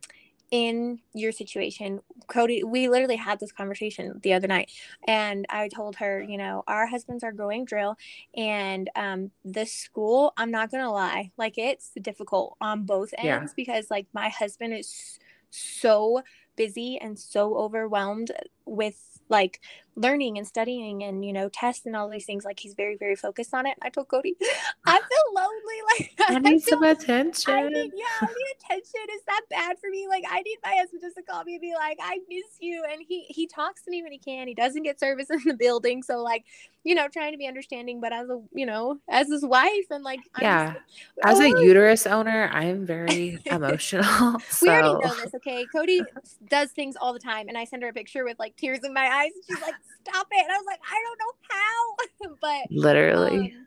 in 0.52 1.00
your 1.12 1.32
situation 1.32 2.00
cody 2.28 2.62
we 2.62 2.88
literally 2.88 3.16
had 3.16 3.40
this 3.40 3.50
conversation 3.52 4.20
the 4.22 4.32
other 4.32 4.46
night 4.46 4.70
and 5.08 5.44
i 5.50 5.68
told 5.68 5.96
her 5.96 6.22
you 6.22 6.38
know 6.38 6.62
our 6.68 6.86
husbands 6.86 7.24
are 7.24 7.32
going 7.32 7.64
drill 7.64 7.96
and 8.36 8.88
um 8.94 9.30
this 9.44 9.72
school 9.72 10.32
i'm 10.36 10.50
not 10.52 10.70
gonna 10.70 10.92
lie 10.92 11.30
like 11.36 11.58
it's 11.58 11.90
difficult 12.00 12.56
on 12.60 12.84
both 12.84 13.12
Yeah. 13.22 13.38
ends 13.38 13.54
because 13.54 13.90
like 13.90 14.06
my 14.12 14.28
husband 14.28 14.72
is 14.74 15.18
so 15.50 16.22
busy 16.56 16.98
and 16.98 17.18
so 17.18 17.56
overwhelmed 17.56 18.30
with 18.66 19.00
like 19.28 19.60
learning 19.96 20.36
and 20.38 20.46
studying 20.46 21.02
and 21.02 21.24
you 21.24 21.32
know 21.32 21.48
tests 21.48 21.86
and 21.86 21.96
all 21.96 22.08
these 22.08 22.26
things 22.26 22.44
like 22.44 22.60
he's 22.60 22.74
very 22.74 22.96
very 22.96 23.16
focused 23.16 23.54
on 23.54 23.66
it 23.66 23.76
i 23.82 23.88
told 23.88 24.06
cody 24.08 24.36
i 24.86 25.00
feel 25.00 25.34
lonely 25.34 25.52
like 25.98 26.12
I 26.28 26.38
need 26.38 26.62
feel 26.62 26.78
some 26.78 26.82
attention. 26.82 27.54
I 27.54 27.62
need, 27.68 27.92
yeah, 27.94 28.04
I 28.22 28.26
need 28.26 28.56
attention. 28.64 29.00
Is 29.14 29.22
that 29.26 29.42
bad 29.50 29.78
for 29.78 29.88
me? 29.90 30.08
Like, 30.08 30.24
I 30.28 30.40
need 30.42 30.56
my 30.64 30.74
husband 30.78 31.02
just 31.02 31.16
to 31.16 31.22
call 31.22 31.44
me 31.44 31.54
and 31.54 31.60
be 31.60 31.74
like, 31.74 31.98
"I 32.02 32.18
miss 32.28 32.44
you," 32.60 32.82
and 32.90 33.00
he 33.06 33.26
he 33.28 33.46
talks 33.46 33.82
to 33.82 33.90
me 33.90 34.02
when 34.02 34.10
he 34.12 34.18
can. 34.18 34.48
He 34.48 34.54
doesn't 34.54 34.82
get 34.82 34.98
service 34.98 35.28
in 35.30 35.40
the 35.44 35.54
building, 35.54 36.02
so 36.02 36.22
like, 36.22 36.44
you 36.84 36.94
know, 36.94 37.06
trying 37.08 37.32
to 37.32 37.38
be 37.38 37.46
understanding, 37.46 38.00
but 38.00 38.12
as 38.12 38.28
a 38.28 38.40
you 38.52 38.66
know, 38.66 38.98
as 39.08 39.28
his 39.28 39.44
wife 39.44 39.86
and 39.90 40.02
like, 40.02 40.20
I'm 40.34 40.42
Yeah. 40.42 40.72
just- 40.72 40.84
As 41.24 41.38
a 41.38 41.50
Oh, 41.50 41.62
uterus 41.62 42.06
owner, 42.06 42.50
I 42.52 42.64
am 42.64 42.86
very 42.86 43.38
emotional. 43.46 44.40
we 44.62 44.68
already 44.68 44.94
know 44.94 45.14
this, 45.14 45.34
okay? 45.34 45.66
Cody 45.66 46.02
does 46.48 46.70
things 46.72 46.96
all 47.00 47.12
the 47.12 47.20
time, 47.20 47.48
and 47.48 47.56
I 47.56 47.64
send 47.64 47.82
her 47.82 47.88
a 47.90 47.92
picture 47.92 48.24
with 48.24 48.38
like 48.38 48.55
tears 48.56 48.80
in 48.84 48.92
my 48.94 49.06
eyes, 49.06 49.30
and 49.34 49.44
she's 49.46 49.62
like, 49.62 49.74
"Stop 50.06 50.26
it!" 50.30 50.42
And 50.42 50.52
I 50.52 50.56
was 50.56 50.66
like, 50.66 50.80
"I 50.90 51.02
don't 51.04 51.18
know 51.18 52.30
how," 52.30 52.36
but 52.40 52.70
Literally. 52.70 53.52
um, 53.56 53.66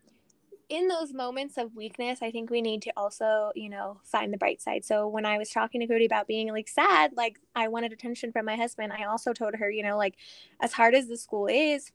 in 0.70 0.88
those 0.88 1.14
moments 1.14 1.58
of 1.58 1.76
weakness, 1.76 2.20
I 2.22 2.30
think 2.30 2.52
we 2.52 2.62
need 2.62 2.84
to 2.84 2.92
also, 2.96 3.52
you 3.56 3.70
know, 3.70 4.02
find 4.04 4.32
the 4.32 4.38
bright 4.38 4.62
side. 4.62 4.86
So 4.86 5.08
when 5.08 5.26
I 5.26 5.40
was 5.40 5.50
talking 5.50 5.82
to 5.82 5.88
Cody 5.88 6.06
about 6.06 6.28
being 6.28 6.52
like 6.52 6.68
sad, 6.68 7.12
like 7.18 7.40
I 7.56 7.70
wanted 7.70 7.92
attention 7.92 8.32
from 8.32 8.46
my 8.46 8.56
husband, 8.56 8.94
I 8.94 9.06
also 9.06 9.34
told 9.34 9.56
her, 9.56 9.72
you 9.72 9.82
know, 9.82 9.98
like 9.98 10.16
as 10.62 10.74
hard 10.74 10.94
as 10.94 11.08
the 11.08 11.18
school 11.18 11.48
is, 11.48 11.92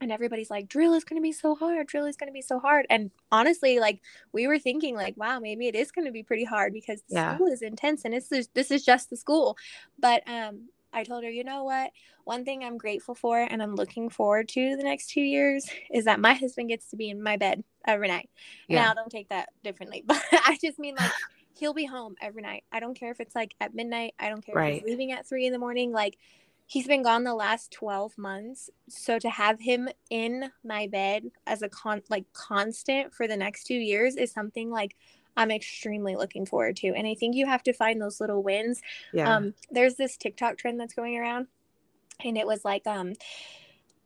and 0.00 0.10
everybody's 0.10 0.48
like, 0.48 0.66
drill 0.66 0.94
is 0.94 1.04
going 1.04 1.20
to 1.20 1.22
be 1.22 1.32
so 1.32 1.54
hard. 1.54 1.86
Drill 1.88 2.06
is 2.06 2.16
going 2.16 2.28
to 2.28 2.32
be 2.32 2.40
so 2.40 2.58
hard. 2.58 2.86
And 2.88 3.10
honestly, 3.30 3.80
like 3.80 4.00
we 4.32 4.46
were 4.46 4.58
thinking, 4.58 4.96
like, 4.96 5.14
wow, 5.18 5.38
maybe 5.38 5.68
it 5.68 5.74
is 5.74 5.90
going 5.92 6.06
to 6.06 6.12
be 6.12 6.22
pretty 6.22 6.44
hard 6.44 6.72
because 6.72 7.02
the 7.08 7.16
Yeah. 7.16 7.34
school 7.34 7.48
is 7.48 7.60
intense 7.60 8.06
and 8.06 8.14
it's 8.14 8.30
just, 8.30 8.54
this 8.54 8.70
is 8.70 8.82
just 8.82 9.10
the 9.10 9.16
school. 9.18 9.58
But 9.98 10.22
um, 10.26 10.70
I 10.92 11.04
told 11.04 11.24
her, 11.24 11.30
you 11.30 11.44
know 11.44 11.64
what? 11.64 11.90
One 12.24 12.44
thing 12.44 12.64
I'm 12.64 12.78
grateful 12.78 13.14
for 13.14 13.38
and 13.38 13.62
I'm 13.62 13.74
looking 13.74 14.08
forward 14.10 14.48
to 14.50 14.76
the 14.76 14.82
next 14.82 15.10
two 15.10 15.20
years 15.20 15.66
is 15.92 16.04
that 16.06 16.20
my 16.20 16.34
husband 16.34 16.68
gets 16.68 16.90
to 16.90 16.96
be 16.96 17.10
in 17.10 17.22
my 17.22 17.36
bed 17.36 17.64
every 17.86 18.08
night. 18.08 18.28
Yeah. 18.68 18.86
Now, 18.86 18.94
don't 18.94 19.10
take 19.10 19.28
that 19.28 19.50
differently, 19.62 20.02
but 20.06 20.22
I 20.32 20.58
just 20.60 20.78
mean 20.78 20.96
like 20.96 21.12
he'll 21.54 21.74
be 21.74 21.84
home 21.84 22.16
every 22.20 22.42
night. 22.42 22.64
I 22.72 22.80
don't 22.80 22.94
care 22.98 23.10
if 23.10 23.20
it's 23.20 23.34
like 23.34 23.54
at 23.60 23.74
midnight. 23.74 24.14
I 24.18 24.28
don't 24.28 24.44
care 24.44 24.54
if 24.54 24.58
Right. 24.58 24.74
he's 24.74 24.84
leaving 24.90 25.12
at 25.12 25.26
three 25.26 25.46
in 25.46 25.52
the 25.52 25.58
morning. 25.58 25.92
Like 25.92 26.16
he's 26.66 26.86
been 26.86 27.02
gone 27.02 27.24
the 27.24 27.34
last 27.34 27.72
12 27.72 28.16
months. 28.16 28.70
So 28.88 29.18
to 29.18 29.28
have 29.30 29.60
him 29.60 29.88
in 30.08 30.50
my 30.64 30.86
bed 30.86 31.30
as 31.46 31.62
a 31.62 31.68
con 31.68 32.02
like 32.08 32.24
constant 32.32 33.12
for 33.14 33.26
the 33.26 33.36
next 33.36 33.64
two 33.64 33.74
years 33.74 34.16
is 34.16 34.30
something 34.32 34.70
like 34.70 34.96
I'm 35.36 35.50
extremely 35.50 36.16
looking 36.16 36.44
forward 36.46 36.76
to. 36.76 36.88
And 36.88 37.06
I 37.06 37.14
think 37.14 37.34
you 37.36 37.46
have 37.46 37.62
to 37.64 37.72
find 37.72 38.00
those 38.00 38.20
little 38.20 38.42
wins. 38.42 38.82
Yeah. 39.12 39.34
Um, 39.34 39.54
there's 39.70 39.94
this 39.94 40.16
TikTok 40.16 40.58
trend 40.58 40.78
that's 40.80 40.94
going 40.94 41.16
around, 41.18 41.46
and 42.24 42.36
it 42.36 42.46
was 42.46 42.64
like, 42.64 42.86
um, 42.86 43.14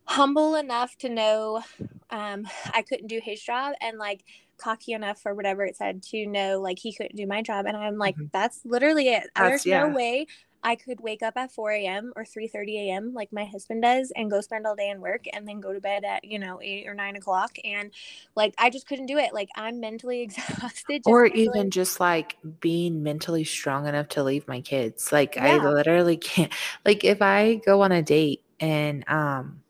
humble 0.07 0.55
enough 0.55 0.97
to 0.99 1.09
know 1.09 1.63
um, 2.11 2.47
I 2.73 2.83
couldn't 2.83 3.07
do 3.09 3.21
his 3.23 3.43
job, 3.43 3.75
and 3.81 3.99
like 3.99 4.25
cocky 4.57 4.93
enough 4.93 5.23
or 5.27 5.35
whatever 5.35 5.65
it 5.65 5.77
said 5.77 6.01
to 6.01 6.27
know 6.27 6.61
like 6.61 6.79
he 6.79 6.93
couldn't 6.95 7.17
do 7.17 7.27
my 7.27 7.43
job. 7.43 7.67
And 7.67 7.77
I'm 7.77 7.99
like, 7.99 8.17
Mhm. 8.17 8.31
that's 8.33 8.61
literally 8.65 9.09
it. 9.09 9.25
That's- 9.35 9.51
There's 9.51 9.67
yeah. 9.67 9.87
no 9.87 9.95
way 9.95 10.27
I 10.65 10.77
could 10.77 11.01
wake 11.01 11.23
up 11.23 11.37
at 11.37 11.53
4 11.53 11.71
a.m. 11.73 12.13
or 12.17 12.25
3:30 12.25 12.89
a.m. 12.89 13.13
like 13.15 13.33
my 13.33 13.45
husband 13.45 13.83
does, 13.83 14.11
and 14.17 14.31
go 14.31 14.41
spend 14.41 14.67
all 14.67 14.75
day 14.75 14.91
in 14.91 15.01
work, 15.01 15.27
and 15.33 15.47
then 15.47 15.61
go 15.61 15.73
to 15.73 15.81
bed 15.81 16.05
at 16.05 16.25
you 16.25 16.39
know 16.39 16.61
eight 16.63 16.87
or 16.87 16.95
nine 16.95 17.17
o'clock. 17.17 17.57
And 17.65 17.93
like 18.35 18.55
I 18.59 18.71
just 18.71 18.87
couldn't 18.89 19.07
do 19.07 19.19
it. 19.19 19.35
Like 19.35 19.51
I'm 19.57 19.79
mentally 19.81 20.23
exhausted. 20.27 21.03
or 21.05 21.25
handling- 21.25 21.49
even 21.49 21.71
just 21.71 22.01
like 22.01 22.37
being 22.61 23.03
mentally 23.03 23.45
strong 23.45 23.87
enough 23.87 24.09
to 24.09 24.23
leave 24.23 24.47
my 24.49 24.61
kids 24.61 25.13
like 25.13 25.37
i 25.37 25.57
literally 25.59 26.17
can't 26.31 26.53
like 26.85 27.05
if 27.05 27.21
i 27.23 27.57
go 27.67 27.83
on 27.83 27.93
a 27.93 28.03
date 28.03 28.43
and 28.61 29.05
um 29.09 29.61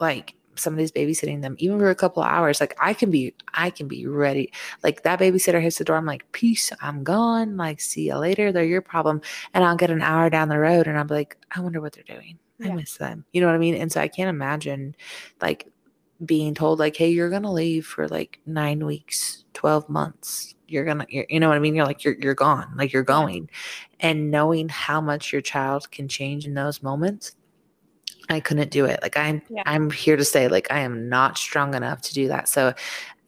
like 0.00 0.34
somebody's 0.56 0.92
babysitting 0.92 1.42
them 1.42 1.56
even 1.58 1.78
for 1.78 1.90
a 1.90 1.94
couple 1.94 2.22
of 2.22 2.28
hours 2.28 2.60
like 2.60 2.74
i 2.80 2.92
can 2.94 3.10
be 3.10 3.34
i 3.54 3.70
can 3.70 3.88
be 3.88 4.06
ready. 4.06 4.52
Like 4.82 5.02
that 5.02 5.18
babysitter 5.20 5.60
hits 5.62 5.78
the 5.78 5.84
door 5.84 5.96
i'm 5.96 6.06
like 6.06 6.30
peace 6.32 6.72
i'm 6.80 7.02
gone 7.04 7.56
like 7.56 7.80
see 7.80 8.06
you 8.08 8.16
later 8.16 8.52
they're 8.52 8.64
your 8.64 8.82
problem. 8.82 9.20
And 9.54 9.64
i'll 9.64 9.76
get 9.76 9.90
an 9.90 10.02
hour 10.02 10.30
down 10.30 10.48
the 10.48 10.58
road 10.58 10.86
and 10.86 10.98
i'm 10.98 11.08
like 11.08 11.36
i 11.52 11.60
wonder 11.60 11.80
what 11.80 11.92
they're 11.92 12.04
doing. 12.04 12.38
I 12.62 12.68
Yeah. 12.68 12.74
miss 12.76 12.96
them. 12.96 13.24
You 13.32 13.40
know 13.40 13.46
what 13.48 13.56
i 13.56 13.58
mean? 13.58 13.74
And 13.74 13.90
so 13.92 14.00
i 14.00 14.08
can't 14.08 14.28
imagine 14.30 14.94
like 15.40 15.68
being 16.24 16.54
told 16.54 16.78
like 16.78 16.96
hey 16.96 17.10
you're 17.10 17.30
gonna 17.30 17.52
leave 17.52 17.86
for 17.86 18.08
like 18.08 18.40
nine 18.46 18.84
weeks 18.86 19.44
12 19.54 19.88
months. 19.88 20.54
You're 20.68 20.84
gonna 20.84 21.06
you're, 21.08 21.26
you 21.28 21.40
know 21.40 21.48
what 21.48 21.56
i 21.56 21.60
mean? 21.60 21.74
You're 21.74 21.84
like 21.86 22.04
you're, 22.04 22.14
you're 22.18 22.34
gone. 22.34 22.72
Like 22.76 22.92
you're 22.92 23.02
going. 23.02 23.50
And 24.00 24.30
knowing 24.30 24.68
how 24.68 25.00
much 25.00 25.32
your 25.32 25.42
child 25.42 25.90
can 25.90 26.08
change 26.08 26.46
in 26.46 26.54
those 26.54 26.82
moments 26.82 27.36
i 28.28 28.40
couldn't 28.40 28.70
do 28.70 28.84
it. 28.84 29.00
Like 29.02 29.16
i'm 29.16 29.42
Yeah. 29.48 29.62
i'm 29.66 29.90
here 29.90 30.16
to 30.16 30.24
say 30.24 30.48
like 30.48 30.70
i 30.70 30.80
am 30.80 31.08
not 31.08 31.36
strong 31.38 31.74
enough 31.74 32.00
to 32.02 32.14
do 32.14 32.28
that. 32.28 32.48
So 32.48 32.74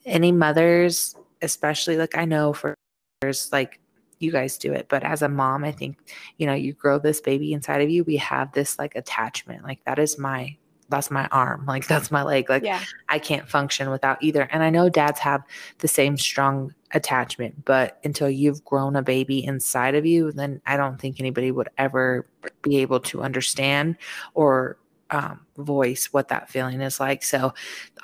any 0.04 0.32
mothers 0.32 1.14
especially 1.42 1.96
like 1.96 2.16
i 2.16 2.24
know 2.24 2.52
for 2.52 2.74
there's 3.20 3.52
like 3.52 3.80
you 4.20 4.30
guys 4.32 4.56
do 4.56 4.72
it 4.72 4.86
but 4.88 5.02
as 5.04 5.20
a 5.20 5.28
mom 5.28 5.64
i 5.64 5.70
think 5.72 5.98
you 6.38 6.46
know 6.46 6.54
you 6.54 6.72
grow 6.72 6.98
this 6.98 7.20
baby 7.20 7.52
inside 7.52 7.82
of 7.82 7.90
you 7.90 8.02
we 8.04 8.16
have 8.16 8.50
this 8.52 8.78
like 8.78 8.94
attachment. 8.96 9.62
Like 9.64 9.84
that 9.84 9.98
is 9.98 10.18
my 10.18 10.56
that's 10.88 11.10
my 11.10 11.26
arm. 11.32 11.66
Like 11.66 11.86
that's 11.88 12.10
my 12.10 12.22
leg. 12.22 12.48
Like 12.48 12.62
yeah, 12.62 12.82
I 13.08 13.18
can't 13.18 13.48
function 13.48 13.90
without 13.90 14.22
either. 14.22 14.42
And 14.52 14.62
I 14.62 14.70
know 14.70 14.88
dads 14.88 15.18
have 15.20 15.42
the 15.78 15.88
same 15.88 16.16
strong 16.16 16.72
attachment, 16.94 17.64
but 17.64 17.98
until 18.04 18.30
you've 18.30 18.64
grown 18.64 18.96
a 18.96 19.02
baby 19.02 19.44
inside 19.44 19.94
of 19.96 20.06
you, 20.06 20.32
then 20.32 20.60
I 20.66 20.76
don't 20.76 20.98
think 21.00 21.18
anybody 21.18 21.50
would 21.50 21.68
ever 21.76 22.26
be 22.62 22.76
able 22.78 23.00
to 23.00 23.22
understand 23.22 23.96
or 24.34 24.78
um, 25.10 25.46
voice 25.56 26.06
what 26.12 26.28
that 26.28 26.48
feeling 26.48 26.80
is 26.80 26.98
like. 27.00 27.22
So, 27.22 27.54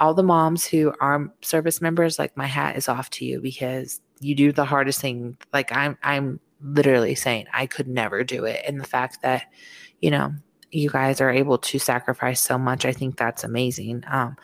all 0.01 0.15
the 0.15 0.23
moms 0.23 0.65
who 0.65 0.93
are 1.01 1.33
service 1.43 1.81
members, 1.81 2.19
like 2.19 2.37
my 2.37 2.47
hat 2.47 2.77
is 2.77 2.89
off 2.89 3.11
to 3.11 3.25
you 3.25 3.41
because 3.41 4.01
you 4.21 4.35
do 4.35 4.53
the 4.53 4.65
hardest 4.65 5.01
thing. 5.01 5.37
Like 5.53 5.73
I'm, 5.73 5.99
I'm 6.03 6.41
literally 6.61 7.15
saying 7.15 7.47
I 7.53 7.67
could 7.67 7.89
never 7.89 8.25
do 8.25 8.45
it, 8.45 8.63
and 8.67 8.81
the 8.81 8.87
fact 8.87 9.23
that, 9.23 9.45
you 10.01 10.11
know, 10.11 10.33
you 10.73 10.89
guys 10.89 11.21
are 11.21 11.31
able 11.31 11.59
to 11.59 11.79
sacrifice 11.79 12.41
so 12.41 12.59
much 12.59 12.85
i 12.85 12.93
think 12.93 13.17
that's 13.17 13.45
amazing 13.45 14.03
um 14.09 14.37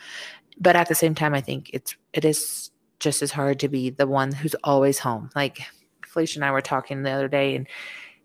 but 0.61 0.77
at 0.77 0.89
the 0.89 0.95
same 0.95 1.15
time 1.15 1.35
i 1.35 1.41
think 1.41 1.71
it's 1.73 1.97
it 2.13 2.25
is 2.25 2.71
just 3.01 3.23
as 3.23 3.33
hard 3.33 3.59
to 3.59 3.69
be 3.69 3.91
the 3.91 4.07
one 4.07 4.31
who's 4.33 4.55
always 4.63 4.99
home 4.99 5.31
like 5.35 5.61
felicia 6.07 6.39
and 6.39 6.45
i 6.45 6.51
were 6.51 6.61
talking 6.61 7.03
the 7.03 7.11
other 7.11 7.29
day 7.29 7.57
and 7.57 7.67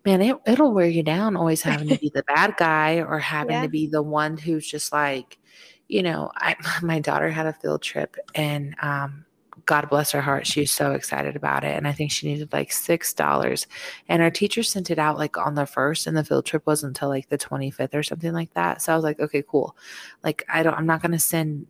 man 0.05 0.21
it, 0.21 0.37
it'll 0.45 0.73
wear 0.73 0.87
you 0.87 1.03
down 1.03 1.35
always 1.35 1.61
having 1.61 1.87
to 1.89 1.95
be 2.01 2.11
the 2.13 2.23
bad 2.23 2.55
guy 2.57 2.97
or 3.01 3.19
having 3.19 3.55
Yeah. 3.55 3.61
to 3.63 3.69
be 3.69 3.87
the 3.87 4.01
one 4.03 4.37
who's 4.37 4.67
just 4.67 4.91
like 4.91 5.39
you 5.87 6.03
know 6.03 6.31
i 6.35 6.55
my 6.81 6.99
daughter 6.99 7.29
had 7.29 7.45
a 7.45 7.53
field 7.53 7.81
trip 7.81 8.15
and 8.35 8.75
um 8.81 9.25
God 9.65 9.89
bless 9.89 10.11
her 10.11 10.21
heart. 10.21 10.45
She 10.47 10.61
was 10.61 10.71
so 10.71 10.91
excited 10.93 11.35
about 11.35 11.63
it. 11.63 11.77
And 11.77 11.87
I 11.87 11.93
think 11.93 12.11
she 12.11 12.27
needed 12.27 12.51
like 12.51 12.71
$6. 12.71 13.67
And 14.09 14.21
our 14.21 14.31
teacher 14.31 14.63
sent 14.63 14.89
it 14.91 14.99
out 14.99 15.17
like 15.17 15.37
on 15.37 15.55
the 15.55 15.65
first, 15.65 16.07
and 16.07 16.17
the 16.17 16.23
field 16.23 16.45
trip 16.45 16.65
wasn't 16.65 16.89
until 16.97 17.09
like 17.09 17.29
the 17.29 17.37
25th 17.37 17.93
or 17.93 18.03
something 18.03 18.33
like 18.33 18.53
that. 18.55 18.81
So 18.81 18.91
I 18.91 18.95
was 18.95 19.03
like, 19.03 19.19
okay, 19.19 19.43
cool. 19.47 19.77
Like, 20.23 20.43
I 20.49 20.63
don't, 20.63 20.73
I'm 20.73 20.85
not 20.87 21.01
going 21.01 21.11
to 21.11 21.19
send, 21.19 21.67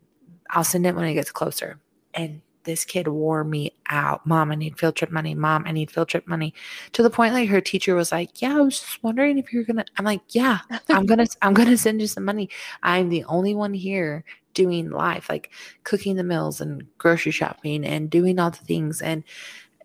I'll 0.50 0.64
send 0.64 0.86
it 0.86 0.94
when 0.96 1.04
it 1.04 1.14
gets 1.14 1.30
closer. 1.30 1.78
And 2.14 2.40
this 2.64 2.84
kid 2.84 3.08
wore 3.08 3.44
me 3.44 3.72
out. 3.88 4.26
Mom, 4.26 4.50
I 4.50 4.54
need 4.54 4.78
field 4.78 4.96
trip 4.96 5.10
money. 5.10 5.34
Mom, 5.34 5.64
I 5.66 5.72
need 5.72 5.90
field 5.90 6.08
trip 6.08 6.26
money. 6.26 6.54
To 6.92 7.02
the 7.02 7.10
point 7.10 7.34
like 7.34 7.48
her 7.48 7.60
teacher 7.60 7.94
was 7.94 8.12
like, 8.12 8.42
Yeah, 8.42 8.58
I 8.58 8.60
was 8.60 8.80
just 8.80 9.02
wondering 9.02 9.38
if 9.38 9.52
you're 9.52 9.64
gonna 9.64 9.84
I'm 9.98 10.04
like, 10.04 10.22
Yeah, 10.30 10.58
I'm 10.88 11.06
gonna 11.06 11.26
I'm 11.42 11.54
gonna 11.54 11.76
send 11.76 12.00
you 12.00 12.06
some 12.06 12.24
money. 12.24 12.48
I'm 12.82 13.08
the 13.08 13.24
only 13.24 13.54
one 13.54 13.74
here 13.74 14.24
doing 14.54 14.90
life, 14.90 15.28
like 15.28 15.50
cooking 15.82 16.16
the 16.16 16.24
meals 16.24 16.60
and 16.60 16.86
grocery 16.98 17.32
shopping 17.32 17.84
and 17.84 18.10
doing 18.10 18.38
all 18.38 18.50
the 18.50 18.58
things. 18.58 19.02
And 19.02 19.24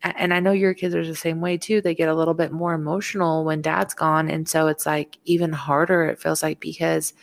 and 0.02 0.34
I 0.34 0.40
know 0.40 0.52
your 0.52 0.74
kids 0.74 0.96
are 0.96 1.06
the 1.06 1.16
same 1.16 1.42
way 1.42 1.58
too. 1.58 1.82
They 1.82 1.94
get 1.94 2.10
a 2.10 2.16
little 2.16 2.34
bit 2.34 2.52
more 2.52 2.74
emotional 2.74 3.44
when 3.44 3.62
dad's 3.62 3.94
gone. 3.94 4.30
And 4.30 4.48
so 4.48 4.68
it's 4.68 4.86
like 4.86 5.18
even 5.26 5.52
harder, 5.52 6.06
it 6.06 6.22
feels 6.22 6.42
like, 6.42 6.60
because 6.60 7.14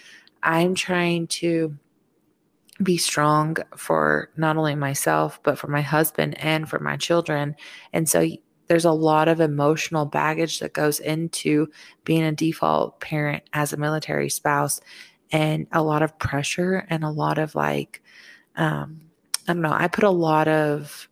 I'm 0.42 0.74
trying 0.74 1.26
to 1.28 1.74
be 2.82 2.96
strong 2.96 3.56
for 3.76 4.30
not 4.36 4.56
only 4.56 4.74
myself, 4.74 5.40
but 5.42 5.58
for 5.58 5.68
my 5.68 5.80
husband 5.80 6.38
and 6.42 6.68
for 6.68 6.78
my 6.78 6.96
children. 6.96 7.56
And 7.92 8.08
so 8.08 8.28
there's 8.68 8.84
a 8.84 8.92
lot 8.92 9.28
of 9.28 9.40
emotional 9.40 10.04
baggage 10.04 10.58
that 10.60 10.72
goes 10.72 11.00
into 11.00 11.68
being 12.04 12.24
a 12.24 12.32
default 12.32 13.00
parent 13.00 13.44
as 13.52 13.72
a 13.72 13.76
military 13.76 14.28
spouse, 14.28 14.80
and 15.32 15.66
a 15.72 15.82
lot 15.82 16.02
of 16.02 16.18
pressure 16.18 16.86
and 16.88 17.02
a 17.02 17.10
lot 17.10 17.38
of 17.38 17.54
like, 17.54 18.02
um, 18.56 19.00
I 19.48 19.52
don't 19.52 19.62
know, 19.62 19.72
I 19.72 19.88
put 19.88 20.04
a 20.04 20.10
lot 20.10 20.48
of 20.48 21.08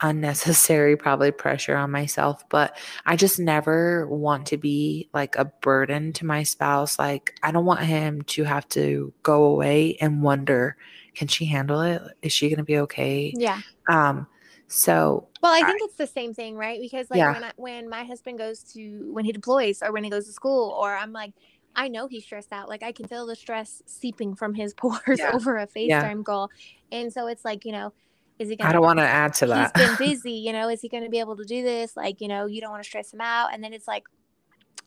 unnecessary 0.00 0.96
probably 0.96 1.32
pressure 1.32 1.74
on 1.76 1.90
myself 1.90 2.48
but 2.50 2.76
i 3.04 3.16
just 3.16 3.40
never 3.40 4.06
want 4.06 4.46
to 4.46 4.56
be 4.56 5.08
like 5.12 5.34
a 5.34 5.44
burden 5.44 6.12
to 6.12 6.24
my 6.24 6.44
spouse 6.44 7.00
like 7.00 7.34
i 7.42 7.50
don't 7.50 7.64
want 7.64 7.80
him 7.80 8.22
to 8.22 8.44
have 8.44 8.68
to 8.68 9.12
go 9.24 9.42
away 9.42 9.96
and 10.00 10.22
wonder 10.22 10.76
can 11.18 11.26
she 11.28 11.44
handle 11.46 11.80
it 11.80 12.00
is 12.22 12.32
she 12.32 12.48
going 12.48 12.58
to 12.58 12.70
be 12.72 12.78
okay 12.78 13.32
yeah. 13.36 13.60
um 13.88 14.26
so 14.68 15.26
Well, 15.42 15.52
I 15.52 15.60
I- 15.60 15.64
think 15.66 15.80
it's 15.82 15.94
the 15.96 16.06
same 16.06 16.34
thing, 16.34 16.54
right? 16.54 16.78
Because 16.80 17.06
like 17.10 17.18
Yeah. 17.18 17.32
when 17.32 17.44
I, 17.44 17.52
when 17.56 17.88
my 17.88 18.04
husband 18.04 18.38
goes 18.38 18.62
to 18.74 19.10
when 19.14 19.24
he 19.24 19.32
deploys 19.32 19.82
or 19.82 19.92
when 19.92 20.04
he 20.04 20.10
goes 20.10 20.26
to 20.26 20.32
school, 20.32 20.76
or 20.78 20.94
I'm 20.94 21.12
like, 21.12 21.32
I 21.74 21.88
know 21.88 22.06
he's 22.06 22.24
stressed 22.24 22.52
out. 22.52 22.68
Like 22.68 22.82
I 22.82 22.92
can 22.92 23.06
feel 23.08 23.24
the 23.26 23.34
stress 23.34 23.82
seeping 23.86 24.34
from 24.34 24.52
his 24.54 24.74
pores 24.80 25.18
Yeah. 25.18 25.30
over 25.34 25.56
a 25.56 25.66
FaceTime 25.66 25.88
Yeah. 26.18 26.22
call, 26.22 26.50
and 26.92 27.10
so 27.10 27.28
it's 27.28 27.44
like 27.46 27.64
you 27.64 27.72
know, 27.72 27.94
is 28.38 28.48
he 28.50 28.56
gonna? 28.56 28.68
i 28.68 28.72
don't 28.74 28.82
want 28.82 28.98
to 28.98 29.06
add 29.06 29.32
to 29.40 29.46
that 29.46 29.72
He's 29.76 29.86
been 29.88 29.96
busy, 30.08 30.32
you 30.32 30.52
know. 30.52 30.68
Is 30.68 30.82
he 30.82 30.88
going 30.90 31.04
to 31.04 31.10
be 31.10 31.18
able 31.20 31.36
to 31.36 31.44
do 31.44 31.62
this? 31.62 31.96
Like, 31.96 32.20
you 32.20 32.28
know, 32.28 32.44
you 32.44 32.60
don't 32.60 32.70
want 32.70 32.82
to 32.82 32.88
stress 32.88 33.10
him 33.12 33.22
out, 33.22 33.54
and 33.54 33.64
then 33.64 33.72
it's 33.72 33.88
like. 33.88 34.04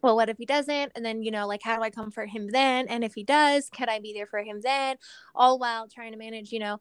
Well, 0.02 0.16
what 0.16 0.30
if 0.30 0.38
he 0.38 0.46
doesn't? 0.46 0.92
And 0.96 1.06
then, 1.06 1.22
you 1.22 1.32
know, 1.32 1.48
like, 1.48 1.62
how 1.64 1.76
do 1.76 1.84
I 1.84 1.90
comfort 1.90 2.30
him 2.30 2.50
then? 2.50 2.88
And 2.88 3.04
if 3.04 3.14
he 3.14 3.24
does, 3.24 3.70
can 3.70 3.90
I 3.90 4.00
be 4.00 4.14
there 4.14 4.26
for 4.26 4.40
him 4.40 4.62
then? 4.62 4.98
All 5.36 5.60
while 5.60 5.88
trying 5.88 6.12
to 6.12 6.18
manage, 6.18 6.52
you 6.52 6.60
know, 6.60 6.80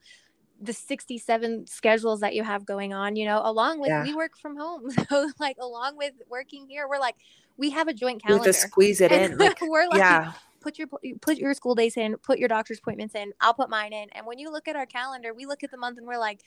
the 0.60 0.72
67 0.72 1.66
schedules 1.66 2.20
that 2.20 2.34
you 2.34 2.44
have 2.44 2.66
going 2.66 2.92
on, 2.92 3.16
you 3.16 3.24
know, 3.26 3.40
along 3.44 3.80
with 3.80 3.88
Yeah. 3.88 4.02
we 4.02 4.14
work 4.14 4.36
from 4.36 4.56
home. 4.56 4.90
So 5.08 5.30
like 5.38 5.56
along 5.58 5.96
with 5.96 6.12
working 6.28 6.66
here, 6.68 6.86
we're 6.88 6.98
like 6.98 7.16
we 7.56 7.70
have 7.70 7.88
a 7.88 7.94
joint 7.94 8.22
calendar. 8.22 8.42
we 8.42 8.52
to 8.52 8.52
squeeze 8.52 9.00
it 9.00 9.12
And 9.12 9.32
in 9.32 9.38
like 9.38 9.60
we're 9.62 9.86
like 9.88 9.98
yeah 9.98 10.32
put 10.60 10.78
your 10.78 10.88
put 11.20 11.38
your 11.38 11.54
school 11.54 11.74
days 11.74 11.96
in, 11.96 12.16
put 12.18 12.38
your 12.38 12.48
doctor's 12.48 12.78
appointments 12.78 13.14
in. 13.14 13.32
I'll 13.40 13.54
put 13.54 13.70
mine 13.70 13.92
in. 13.92 14.08
And 14.12 14.26
when 14.26 14.38
you 14.38 14.52
look 14.52 14.68
at 14.68 14.76
our 14.76 14.86
calendar, 14.86 15.34
we 15.34 15.46
look 15.46 15.64
at 15.64 15.70
the 15.70 15.78
month 15.78 15.98
and 15.98 16.06
we're 16.06 16.18
like, 16.18 16.40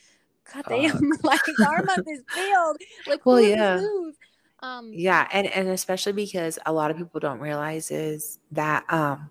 God 0.54 0.66
damn, 0.70 1.12
like 1.24 1.42
our 1.66 1.84
month 1.84 2.08
is 2.08 2.22
filled. 2.34 2.78
Like 3.08 3.26
Well, 3.26 3.42
yeah. 3.42 3.56
yeah. 3.56 3.82
move? 3.82 4.16
Um 4.64 4.92
yeah 4.94 5.28
and 5.34 5.46
and 5.48 5.68
especially 5.68 6.14
because 6.14 6.58
a 6.66 6.72
lot 6.72 6.90
of 6.90 6.98
people 6.98 7.20
don't 7.20 7.40
realize 7.40 7.92
is 7.92 8.40
that 8.52 8.86
um 8.92 9.30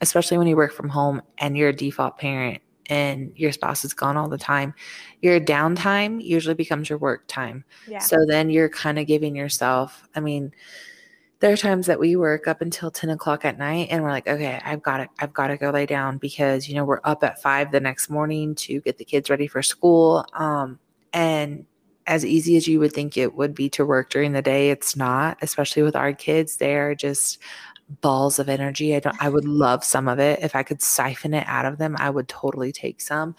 especially 0.00 0.38
when 0.38 0.46
you 0.46 0.56
work 0.56 0.72
from 0.72 0.88
home 0.88 1.20
and 1.38 1.58
you're 1.58 1.68
a 1.68 1.76
default 1.76 2.16
parent 2.16 2.62
and 2.86 3.32
your 3.36 3.52
spouse 3.52 3.84
is 3.84 3.92
gone 3.92 4.16
all 4.16 4.28
the 4.28 4.38
time 4.38 4.72
your 5.20 5.38
downtime 5.38 6.24
usually 6.24 6.54
becomes 6.54 6.88
your 6.88 6.98
work 6.98 7.24
time 7.28 7.64
yeah. 7.86 7.98
so 7.98 8.24
then 8.26 8.48
you're 8.48 8.70
kind 8.70 8.98
of 8.98 9.06
giving 9.06 9.36
yourself 9.36 10.08
i 10.16 10.20
mean 10.20 10.50
there 11.40 11.52
are 11.52 11.56
times 11.56 11.86
that 11.86 12.00
we 12.00 12.16
work 12.16 12.48
up 12.48 12.62
until 12.62 12.90
10 12.90 13.10
o'clock 13.10 13.44
at 13.44 13.58
night 13.58 13.88
and 13.90 14.02
we're 14.02 14.10
like 14.10 14.26
okay 14.26 14.58
i've 14.64 14.82
got 14.82 14.98
to 14.98 15.08
i've 15.18 15.34
got 15.34 15.48
to 15.48 15.58
go 15.58 15.68
lay 15.68 15.84
down 15.84 16.16
because 16.16 16.66
you 16.66 16.74
know 16.74 16.84
we're 16.84 17.00
up 17.04 17.22
at 17.22 17.40
five 17.42 17.70
the 17.72 17.80
next 17.80 18.08
morning 18.08 18.54
to 18.54 18.80
get 18.80 18.96
the 18.96 19.04
kids 19.04 19.28
ready 19.28 19.46
for 19.46 19.62
school 19.62 20.24
um 20.32 20.78
and 21.12 21.66
as 22.10 22.24
easy 22.26 22.56
as 22.56 22.66
you 22.68 22.80
would 22.80 22.92
think 22.92 23.16
it 23.16 23.36
would 23.36 23.54
be 23.54 23.70
to 23.70 23.86
work 23.86 24.10
during 24.10 24.32
the 24.32 24.42
day, 24.42 24.70
it's 24.70 24.96
not, 24.96 25.38
especially 25.42 25.82
with 25.82 25.94
our 25.96 26.12
kids. 26.12 26.56
They're 26.56 26.94
just 26.94 27.38
balls 28.00 28.38
of 28.38 28.48
energy. 28.48 28.94
I 28.94 29.00
don't 29.00 29.16
I 29.22 29.28
would 29.28 29.46
love 29.46 29.84
some 29.84 30.08
of 30.08 30.18
it. 30.18 30.40
If 30.42 30.54
I 30.56 30.62
could 30.62 30.82
siphon 30.82 31.34
it 31.34 31.44
out 31.46 31.66
of 31.66 31.78
them, 31.78 31.96
I 31.98 32.10
would 32.10 32.28
totally 32.28 32.72
take 32.72 33.00
some. 33.00 33.34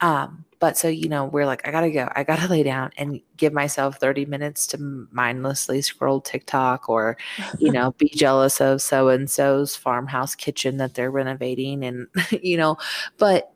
Um, 0.00 0.44
but 0.58 0.76
so 0.76 0.88
you 0.88 1.08
know, 1.08 1.24
we're 1.26 1.46
like, 1.46 1.66
I 1.66 1.70
gotta 1.70 1.90
go. 1.90 2.08
I 2.14 2.24
gotta 2.24 2.48
lay 2.50 2.62
down 2.62 2.90
and 2.98 3.20
give 3.36 3.52
myself 3.52 3.98
30 3.98 4.26
minutes 4.26 4.66
to 4.68 5.06
mindlessly 5.12 5.82
scroll 5.82 6.20
TikTok 6.20 6.88
or, 6.88 7.16
you 7.58 7.72
know, 7.72 7.92
be 7.98 8.08
jealous 8.14 8.60
of 8.60 8.82
so 8.82 9.08
and 9.08 9.30
so's 9.30 9.76
farmhouse 9.76 10.34
kitchen 10.34 10.78
that 10.78 10.94
they're 10.94 11.10
renovating 11.10 11.84
and 11.84 12.08
you 12.42 12.56
know, 12.56 12.76
but 13.18 13.52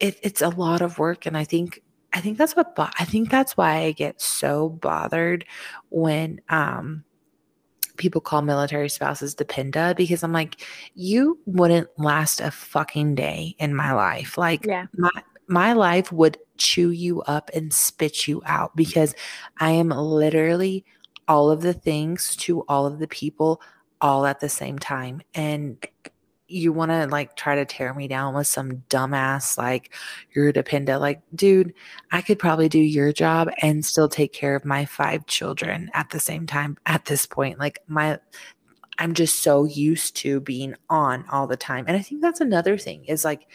it, 0.00 0.18
it's 0.22 0.42
a 0.42 0.48
lot 0.50 0.82
of 0.82 0.98
work 0.98 1.26
and 1.26 1.36
I 1.36 1.44
think 1.44 1.82
I 2.14 2.20
think 2.20 2.38
that's 2.38 2.54
what 2.56 2.74
bo- 2.76 2.90
I 2.98 3.04
think 3.04 3.30
that's 3.30 3.56
why 3.56 3.78
I 3.78 3.92
get 3.92 4.20
so 4.20 4.70
bothered 4.70 5.44
when 5.90 6.40
um 6.48 7.04
people 7.96 8.20
call 8.20 8.42
military 8.42 8.88
spouses 8.88 9.34
dependa 9.34 9.94
because 9.96 10.22
I'm 10.22 10.32
like, 10.32 10.60
you 10.94 11.38
wouldn't 11.46 11.88
last 11.98 12.40
a 12.40 12.50
fucking 12.50 13.14
day 13.14 13.54
in 13.58 13.74
my 13.74 13.92
life. 13.92 14.38
Like 14.38 14.66
Yeah. 14.66 14.86
my 14.96 15.10
my 15.46 15.72
life 15.74 16.10
would 16.10 16.38
chew 16.56 16.90
you 16.90 17.20
up 17.22 17.50
and 17.52 17.72
spit 17.72 18.26
you 18.26 18.42
out 18.46 18.74
because 18.74 19.14
I 19.58 19.72
am 19.72 19.90
literally 19.90 20.84
all 21.28 21.50
of 21.50 21.62
the 21.62 21.74
things 21.74 22.36
to 22.36 22.62
all 22.62 22.86
of 22.86 22.98
the 22.98 23.08
people 23.08 23.60
all 24.00 24.26
at 24.26 24.40
the 24.40 24.48
same 24.48 24.78
time. 24.78 25.22
And 25.34 25.84
you 26.46 26.72
want 26.72 26.90
to 26.90 27.06
like 27.06 27.36
try 27.36 27.54
to 27.54 27.64
tear 27.64 27.94
me 27.94 28.06
down 28.06 28.34
with 28.34 28.46
some 28.46 28.72
dumbass 28.90 29.56
like 29.56 29.94
you're 30.34 30.48
a 30.48 30.52
dependent 30.52 31.00
like 31.00 31.22
dude 31.34 31.72
i 32.12 32.20
could 32.20 32.38
probably 32.38 32.68
do 32.68 32.78
your 32.78 33.12
job 33.12 33.48
and 33.62 33.84
still 33.84 34.08
take 34.08 34.32
care 34.32 34.54
of 34.54 34.64
my 34.64 34.84
five 34.84 35.24
children 35.26 35.90
at 35.94 36.10
the 36.10 36.20
same 36.20 36.46
time 36.46 36.76
at 36.86 37.06
this 37.06 37.26
point. 37.26 37.58
Like 37.58 37.80
my 37.86 38.18
i'm 38.98 39.14
just 39.14 39.40
so 39.40 39.64
used 39.64 40.16
to 40.16 40.40
being 40.40 40.74
on 40.88 41.24
all 41.32 41.48
the 41.48 41.56
time 41.56 41.84
and 41.88 41.96
i 41.96 42.00
think 42.00 42.20
that's 42.20 42.40
another 42.40 42.78
thing 42.78 43.04
is 43.06 43.24
like 43.24 43.48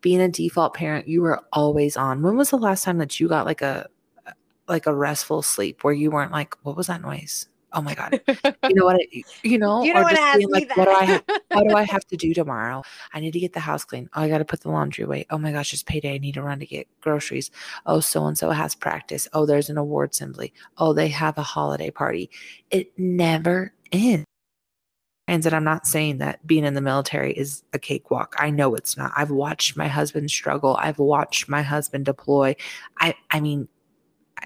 being 0.00 0.20
a 0.20 0.28
default 0.28 0.72
parent 0.72 1.08
you 1.08 1.20
were 1.20 1.40
always 1.52 1.96
on. 1.96 2.22
When 2.22 2.36
was 2.36 2.50
the 2.50 2.58
last 2.58 2.84
time 2.84 2.98
that 2.98 3.18
you 3.18 3.28
got 3.28 3.44
like 3.44 3.60
a 3.60 3.88
like 4.68 4.86
a 4.86 4.94
restful 4.94 5.42
sleep 5.42 5.82
where 5.82 5.94
you 5.94 6.10
weren't 6.10 6.32
like 6.32 6.54
what 6.62 6.76
was 6.76 6.86
that 6.86 7.02
noise 7.02 7.48
oh 7.76 7.82
my 7.82 7.94
god 7.94 8.20
you 8.26 8.74
know 8.74 8.84
what 8.86 8.96
I, 8.96 9.22
you 9.42 9.58
know 9.58 9.84
You 9.84 9.92
to 9.92 10.00
ask 10.00 10.38
me 10.38 10.46
like 10.46 10.76
what 10.76 10.86
do 10.86 10.90
i 10.90 11.04
have 11.04 11.22
what 11.56 11.68
do 11.68 11.74
I 11.74 11.82
have 11.90 12.04
to 12.06 12.16
do 12.16 12.34
tomorrow? 12.34 12.82
I 13.12 13.20
need 13.20 13.32
to 13.32 13.40
get 13.40 13.52
the 13.52 13.60
house 13.60 13.84
clean. 13.84 14.08
Oh, 14.14 14.22
I 14.22 14.28
got 14.28 14.38
to 14.38 14.44
put 14.44 14.60
the 14.60 14.70
laundry 14.70 15.04
away. 15.04 15.26
Oh 15.30 15.38
my 15.38 15.52
gosh, 15.52 15.72
it's 15.72 15.82
payday. 15.82 16.14
I 16.14 16.18
need 16.18 16.34
to 16.34 16.42
run 16.42 16.60
to 16.60 16.66
get 16.66 16.88
groceries. 17.00 17.50
Oh, 17.86 18.00
so 18.00 18.26
and 18.26 18.36
so 18.36 18.50
has 18.50 18.74
practice. 18.74 19.28
Oh, 19.32 19.46
there's 19.46 19.70
an 19.70 19.78
award 19.78 20.10
assembly. 20.10 20.52
Oh, 20.78 20.92
they 20.92 21.08
have 21.08 21.38
a 21.38 21.42
holiday 21.42 21.90
party. 21.90 22.30
It 22.70 22.92
never 22.98 23.72
ends. 23.92 24.24
And 25.28 25.42
that 25.42 25.54
I'm 25.54 25.64
not 25.64 25.88
saying 25.88 26.18
that 26.18 26.46
being 26.46 26.64
in 26.64 26.74
the 26.74 26.80
military 26.80 27.32
is 27.32 27.64
a 27.72 27.80
cakewalk. 27.80 28.36
I 28.38 28.50
know 28.50 28.76
it's 28.76 28.96
not. 28.96 29.12
I've 29.16 29.32
watched 29.32 29.76
my 29.76 29.88
husband 29.88 30.30
struggle. 30.30 30.76
I've 30.78 31.00
watched 31.00 31.48
my 31.48 31.62
husband 31.62 32.04
deploy. 32.04 32.54
I 33.00 33.14
I 33.30 33.40
mean, 33.40 33.66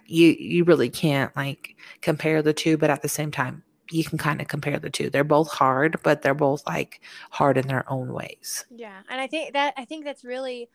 you 0.07 0.29
you 0.39 0.65
really 0.65 0.91
can't 0.91 1.35
like 1.37 1.77
compare 2.03 2.43
the 2.43 2.53
two, 2.55 2.77
but 2.77 2.91
at 2.91 3.03
the 3.03 3.09
same 3.09 3.31
time, 3.31 3.63
you 3.91 4.05
can 4.05 4.19
kind 4.19 4.41
of 4.41 4.49
compare 4.49 4.79
the 4.79 4.91
two. 4.91 5.11
They're 5.11 5.25
both 5.25 5.51
hard, 5.51 6.01
but 6.03 6.23
they're 6.23 6.35
both 6.35 6.67
like 6.67 7.01
hard 7.31 7.57
in 7.59 7.67
their 7.69 7.91
own 7.91 8.13
ways. 8.13 8.65
Yeah, 8.71 9.03
and 9.09 9.21
I 9.21 9.27
think 9.27 9.53
that 9.55 9.75
I 9.77 9.85
think 9.85 10.05
that's 10.05 10.25
really 10.25 10.69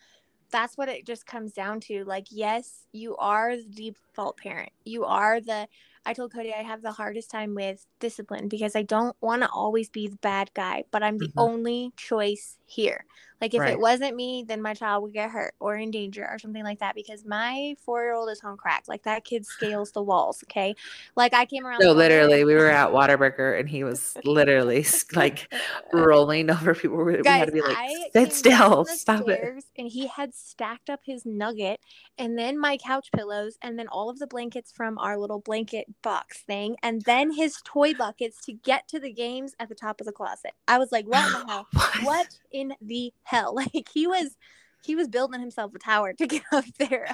that's 0.52 0.78
what 0.78 0.90
it 0.90 1.06
just 1.06 1.28
comes 1.28 1.54
down 1.54 1.82
to. 1.82 2.06
Like, 2.06 2.28
yes, 2.32 2.88
you 2.94 3.18
are 3.18 3.58
the 3.58 3.94
default 3.94 4.38
parent. 4.38 4.72
You 4.86 5.06
are 5.06 5.42
the 5.42 5.68
I 6.06 6.14
told 6.14 6.34
Cody 6.34 6.54
I 6.54 6.64
have 6.64 6.82
the 6.82 6.94
hardest 6.94 7.32
time 7.32 7.56
with 7.56 7.86
discipline 8.00 8.50
because 8.50 8.76
I 8.76 8.84
don't 8.84 9.16
want 9.22 9.44
to 9.44 9.50
always 9.50 9.90
be 9.90 10.08
the 10.08 10.18
bad 10.18 10.52
guy, 10.56 10.86
but 10.92 11.04
I'm 11.04 11.20
the 11.20 11.28
Mhm. 11.28 11.34
only 11.38 11.94
choice 11.98 12.58
here. 12.66 13.06
Like 13.42 13.54
if 13.54 13.60
Right. 13.60 13.72
it 13.74 13.80
wasn't 13.80 14.16
me, 14.16 14.46
then 14.48 14.62
my 14.62 14.74
child 14.74 15.04
would 15.04 15.14
get 15.14 15.30
hurt 15.30 15.54
or 15.60 15.76
in 15.76 15.92
danger 15.92 16.26
or 16.30 16.40
something 16.40 16.64
like 16.64 16.80
that 16.80 16.96
because 16.96 17.26
my 17.26 17.76
4-year-old 17.86 18.30
is 18.30 18.42
on 18.44 18.56
crack. 18.58 18.86
Like 18.88 19.04
that 19.04 19.26
kid 19.26 19.46
scales 19.46 19.92
the 19.92 20.02
walls, 20.02 20.44
okay? 20.46 20.74
Like 21.16 21.34
I 21.34 21.46
came 21.46 21.66
around 21.66 21.82
So 21.82 21.92
literally, 21.92 22.46
we 22.46 22.56
were 22.56 22.70
at 22.70 22.90
Whataburger 22.92 23.60
and 23.60 23.68
he 23.68 23.84
was 23.84 24.16
literally 24.24 24.86
like 25.14 25.52
rolling 25.92 26.50
over 26.50 26.74
people. 26.74 27.04
We, 27.04 27.18
Guys, 27.18 27.40
had 27.40 27.46
to 27.48 27.52
be 27.52 27.62
like, 27.62 27.78
sit 28.14 28.34
still, 28.34 28.86
stop 28.86 29.28
it. 29.28 29.42
And 29.78 29.90
he 29.90 30.08
had 30.08 30.34
stacked 30.34 30.90
up 30.90 31.02
his 31.04 31.26
nugget 31.26 31.82
and 32.18 32.38
then 32.38 32.58
my 32.58 32.78
couch 32.78 33.10
pillows 33.14 33.58
and 33.62 33.78
then 33.78 33.88
all 33.90 34.10
of 34.10 34.20
the 34.20 34.28
blankets 34.28 34.72
from 34.72 34.98
our 34.98 35.18
little 35.18 35.40
blanket 35.40 35.88
box 36.02 36.42
thing 36.44 36.78
and 36.82 37.04
then 37.04 37.32
his 37.32 37.58
toy 37.66 37.94
buckets 37.94 38.40
to 38.46 38.54
get 38.54 38.88
to 38.90 39.00
the 39.00 39.12
games 39.12 39.54
at 39.60 39.68
the 39.70 39.76
top 39.76 40.00
of 40.00 40.06
the 40.06 40.14
closet. 40.14 40.52
I 40.68 40.78
was 40.78 40.92
like, 40.92 41.06
what 41.06 41.32
the 41.32 41.42
hell? 41.48 41.68
What 41.94 42.28
in 42.62 42.74
the 42.82 43.14
hell? 43.24 43.56
Like 43.76 43.88
he 43.94 44.08
was 44.08 44.36
he 44.84 44.96
was 44.96 45.08
building 45.08 45.40
himself 45.42 45.74
a 45.76 45.80
tower 45.80 46.14
to 46.14 46.28
get 46.34 46.44
up 46.52 46.66
there. 46.78 47.08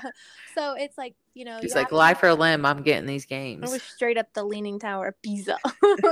So 0.56 0.74
it's 0.74 0.98
like, 0.98 1.16
you 1.34 1.46
know, 1.46 1.60
He's 1.62 1.72
you 1.72 1.76
like, 1.76 1.92
life 1.92 2.22
or 2.22 2.34
limb, 2.34 2.66
I'm 2.66 2.84
getting 2.84 3.08
these 3.08 3.26
it 3.26 3.30
games. 3.30 3.72
was 3.72 3.82
straight 3.82 4.18
up 4.18 4.28
the 4.34 4.44
leaning 4.44 4.80
tower 4.80 5.08
of 5.08 5.22
Pisa. 5.22 5.58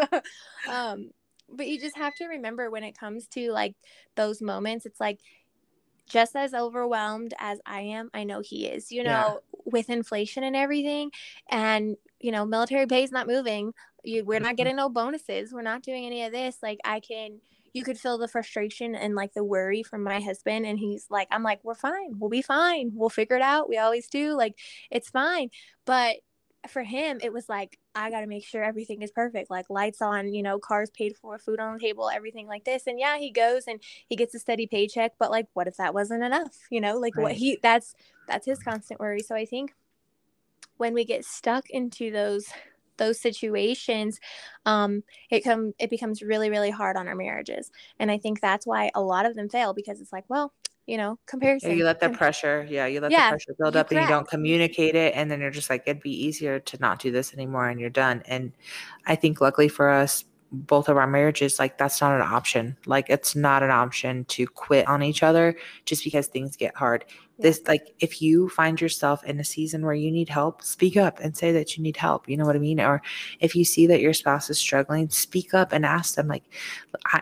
um, 0.70 1.10
but 1.50 1.68
you 1.68 1.80
just 1.80 1.98
have 1.98 2.16
to 2.16 2.28
remember 2.28 2.70
when 2.72 2.84
it 2.84 2.98
comes 2.98 3.28
to 3.30 3.52
like 3.52 3.76
those 4.16 4.42
moments, 4.42 4.86
it's 4.86 5.00
like 5.00 5.20
just 6.10 6.36
as 6.36 6.54
overwhelmed 6.54 7.34
as 7.40 7.60
I 7.66 7.82
am, 7.82 8.10
I 8.14 8.24
know 8.24 8.42
he 8.42 8.66
is, 8.68 8.92
you 8.92 9.04
Yeah. 9.04 9.24
know, 9.26 9.40
with 9.66 9.90
inflation 9.90 10.44
and 10.44 10.56
everything. 10.56 11.12
And, 11.50 11.96
you 12.20 12.32
know, 12.32 12.46
military 12.46 12.88
pay 12.88 13.04
is 13.04 13.12
not 13.12 13.28
moving. 13.28 13.74
You, 14.04 14.26
we're 14.26 14.40
not 14.40 14.54
Mhm. 14.54 14.58
getting 14.58 14.76
no 14.78 14.90
bonuses. 14.90 15.54
We're 15.54 15.62
not 15.62 15.84
doing 15.84 16.06
any 16.06 16.24
of 16.24 16.32
this. 16.32 16.58
Like, 16.64 16.80
I 16.84 17.00
can, 17.00 17.42
you 17.74 17.84
could 17.84 17.98
feel 17.98 18.18
the 18.18 18.28
frustration 18.28 18.96
and 18.96 19.16
like 19.16 19.34
the 19.34 19.44
worry 19.44 19.84
from 19.84 20.04
my 20.04 20.20
husband. 20.20 20.66
And 20.66 20.80
he's 20.80 21.08
like, 21.10 21.28
I'm 21.32 21.44
like, 21.44 21.60
we're 21.64 21.76
fine. 21.76 22.18
We'll 22.18 22.30
be 22.30 22.42
fine. 22.42 22.92
We'll 22.94 23.10
figure 23.10 23.36
it 23.36 23.42
out. 23.42 23.70
We 23.70 23.78
always 23.78 24.08
do. 24.08 24.36
Like, 24.36 24.58
it's 24.90 25.10
fine. 25.10 25.50
But 25.86 26.18
for 26.68 26.84
him, 26.84 27.20
it 27.24 27.32
was 27.32 27.48
like, 27.48 27.80
I 27.96 28.10
got 28.10 28.22
to 28.22 28.28
make 28.28 28.46
sure 28.46 28.64
everything 28.64 29.02
is 29.02 29.12
perfect. 29.12 29.50
Like, 29.50 29.70
lights 29.70 30.02
on, 30.02 30.34
you 30.34 30.44
know, 30.44 30.60
cars 30.60 30.90
paid 30.90 31.16
for, 31.16 31.38
food 31.40 31.60
on 31.60 31.74
the 31.74 31.80
table, 31.80 32.10
everything 32.10 32.48
like 32.48 32.66
this. 32.66 32.86
And 32.86 33.00
yeah, 33.00 33.18
he 33.18 33.32
goes 33.32 33.64
and 33.68 33.82
he 34.08 34.16
gets 34.16 34.36
a 34.36 34.40
steady 34.40 34.68
paycheck. 34.68 35.14
But 35.18 35.32
like, 35.32 35.48
what 35.54 35.68
if 35.68 35.78
that 35.78 35.94
wasn't 35.94 36.24
enough? 36.24 36.58
You 36.70 36.82
know, 36.82 36.98
like 36.98 37.18
what 37.18 37.34
he, 37.34 37.60
that's, 37.62 37.96
that's 38.28 38.46
his 38.46 38.60
constant 38.60 39.00
worry. 39.00 39.22
So 39.22 39.36
I 39.36 39.46
think 39.46 39.74
when 40.78 40.94
we 40.94 41.06
get 41.06 41.26
stuck 41.26 41.70
into 41.70 42.12
those, 42.12 42.48
those 43.00 43.20
situations 43.20 44.20
um 44.66 45.04
it 45.32 45.44
come 45.44 45.74
it 45.80 45.90
becomes 45.90 46.22
really 46.22 46.50
really 46.52 46.70
hard 46.70 46.96
on 46.98 47.08
our 47.08 47.16
marriages 47.16 47.72
and 48.00 48.12
i 48.12 48.18
think 48.18 48.42
that's 48.42 48.68
why 48.68 48.92
a 48.96 49.02
lot 49.02 49.26
of 49.26 49.36
them 49.36 49.50
fail 49.50 49.74
because 49.74 50.00
it's 50.02 50.14
like 50.14 50.26
well 50.30 50.54
you 50.86 50.98
know 50.98 51.18
comparison 51.26 51.72
Yeah, 51.72 51.78
you 51.78 51.86
let 51.86 52.00
the 52.00 52.10
pressure, 52.10 52.66
yeah, 52.70 52.86
you 52.88 53.00
let 53.00 53.12
Yeah, 53.12 53.32
the 53.32 53.36
pressure 53.36 53.56
build 53.60 53.76
up 53.76 53.92
and 53.92 54.02
you 54.02 54.08
don't 54.08 54.28
communicate 54.28 54.96
it. 54.96 55.14
And 55.16 55.30
then 55.30 55.40
you're 55.42 55.52
just 55.52 55.70
like, 55.70 55.84
it'd 55.86 56.02
be 56.02 56.26
easier 56.26 56.60
to 56.60 56.78
not 56.80 57.00
do 57.00 57.12
this 57.12 57.34
anymore 57.34 57.70
and 57.70 57.80
you're 57.80 57.90
done. 57.90 58.24
And 58.28 58.52
I 59.06 59.16
think 59.16 59.42
luckily 59.42 59.68
for 59.68 59.90
us, 59.90 60.26
both 60.52 60.90
of 60.90 60.98
our 60.98 61.08
marriages, 61.08 61.60
like 61.60 61.78
that's 61.78 62.02
not 62.02 62.16
an 62.16 62.22
option. 62.22 62.76
Like 62.86 63.06
it's 63.10 63.36
not 63.36 63.64
an 63.64 63.72
option 63.72 64.26
to 64.26 64.48
quit 64.48 64.88
on 64.88 65.04
each 65.04 65.24
other 65.24 65.56
just 65.86 66.04
because 66.04 66.28
things 66.28 66.56
get 66.56 66.76
hard. 66.76 67.06
Yeah. 67.08 67.44
This, 67.44 67.62
like, 67.68 67.94
if 68.00 68.22
you 68.22 68.50
find 68.50 68.82
yourself 68.82 69.24
in 69.24 69.40
a 69.40 69.46
season 69.46 69.86
where 69.86 69.94
you 69.94 70.12
need 70.12 70.28
help, 70.28 70.62
speak 70.62 70.98
up 70.98 71.20
and 71.20 71.38
say 71.38 71.52
that 71.54 71.78
you 71.78 71.84
need 71.84 71.96
help. 71.96 72.28
You 72.28 72.36
know 72.36 72.46
what 72.46 72.56
I 72.56 72.60
mean? 72.60 72.82
Or 72.82 73.02
if 73.40 73.56
you 73.56 73.64
see 73.64 73.88
that 73.88 74.02
your 74.02 74.14
spouse 74.14 74.50
is 74.50 74.58
struggling, 74.58 75.10
speak 75.10 75.54
up 75.54 75.72
and 75.72 75.86
ask 75.86 76.16
them, 76.16 76.28
like, 76.28 76.44
I, 77.06 77.22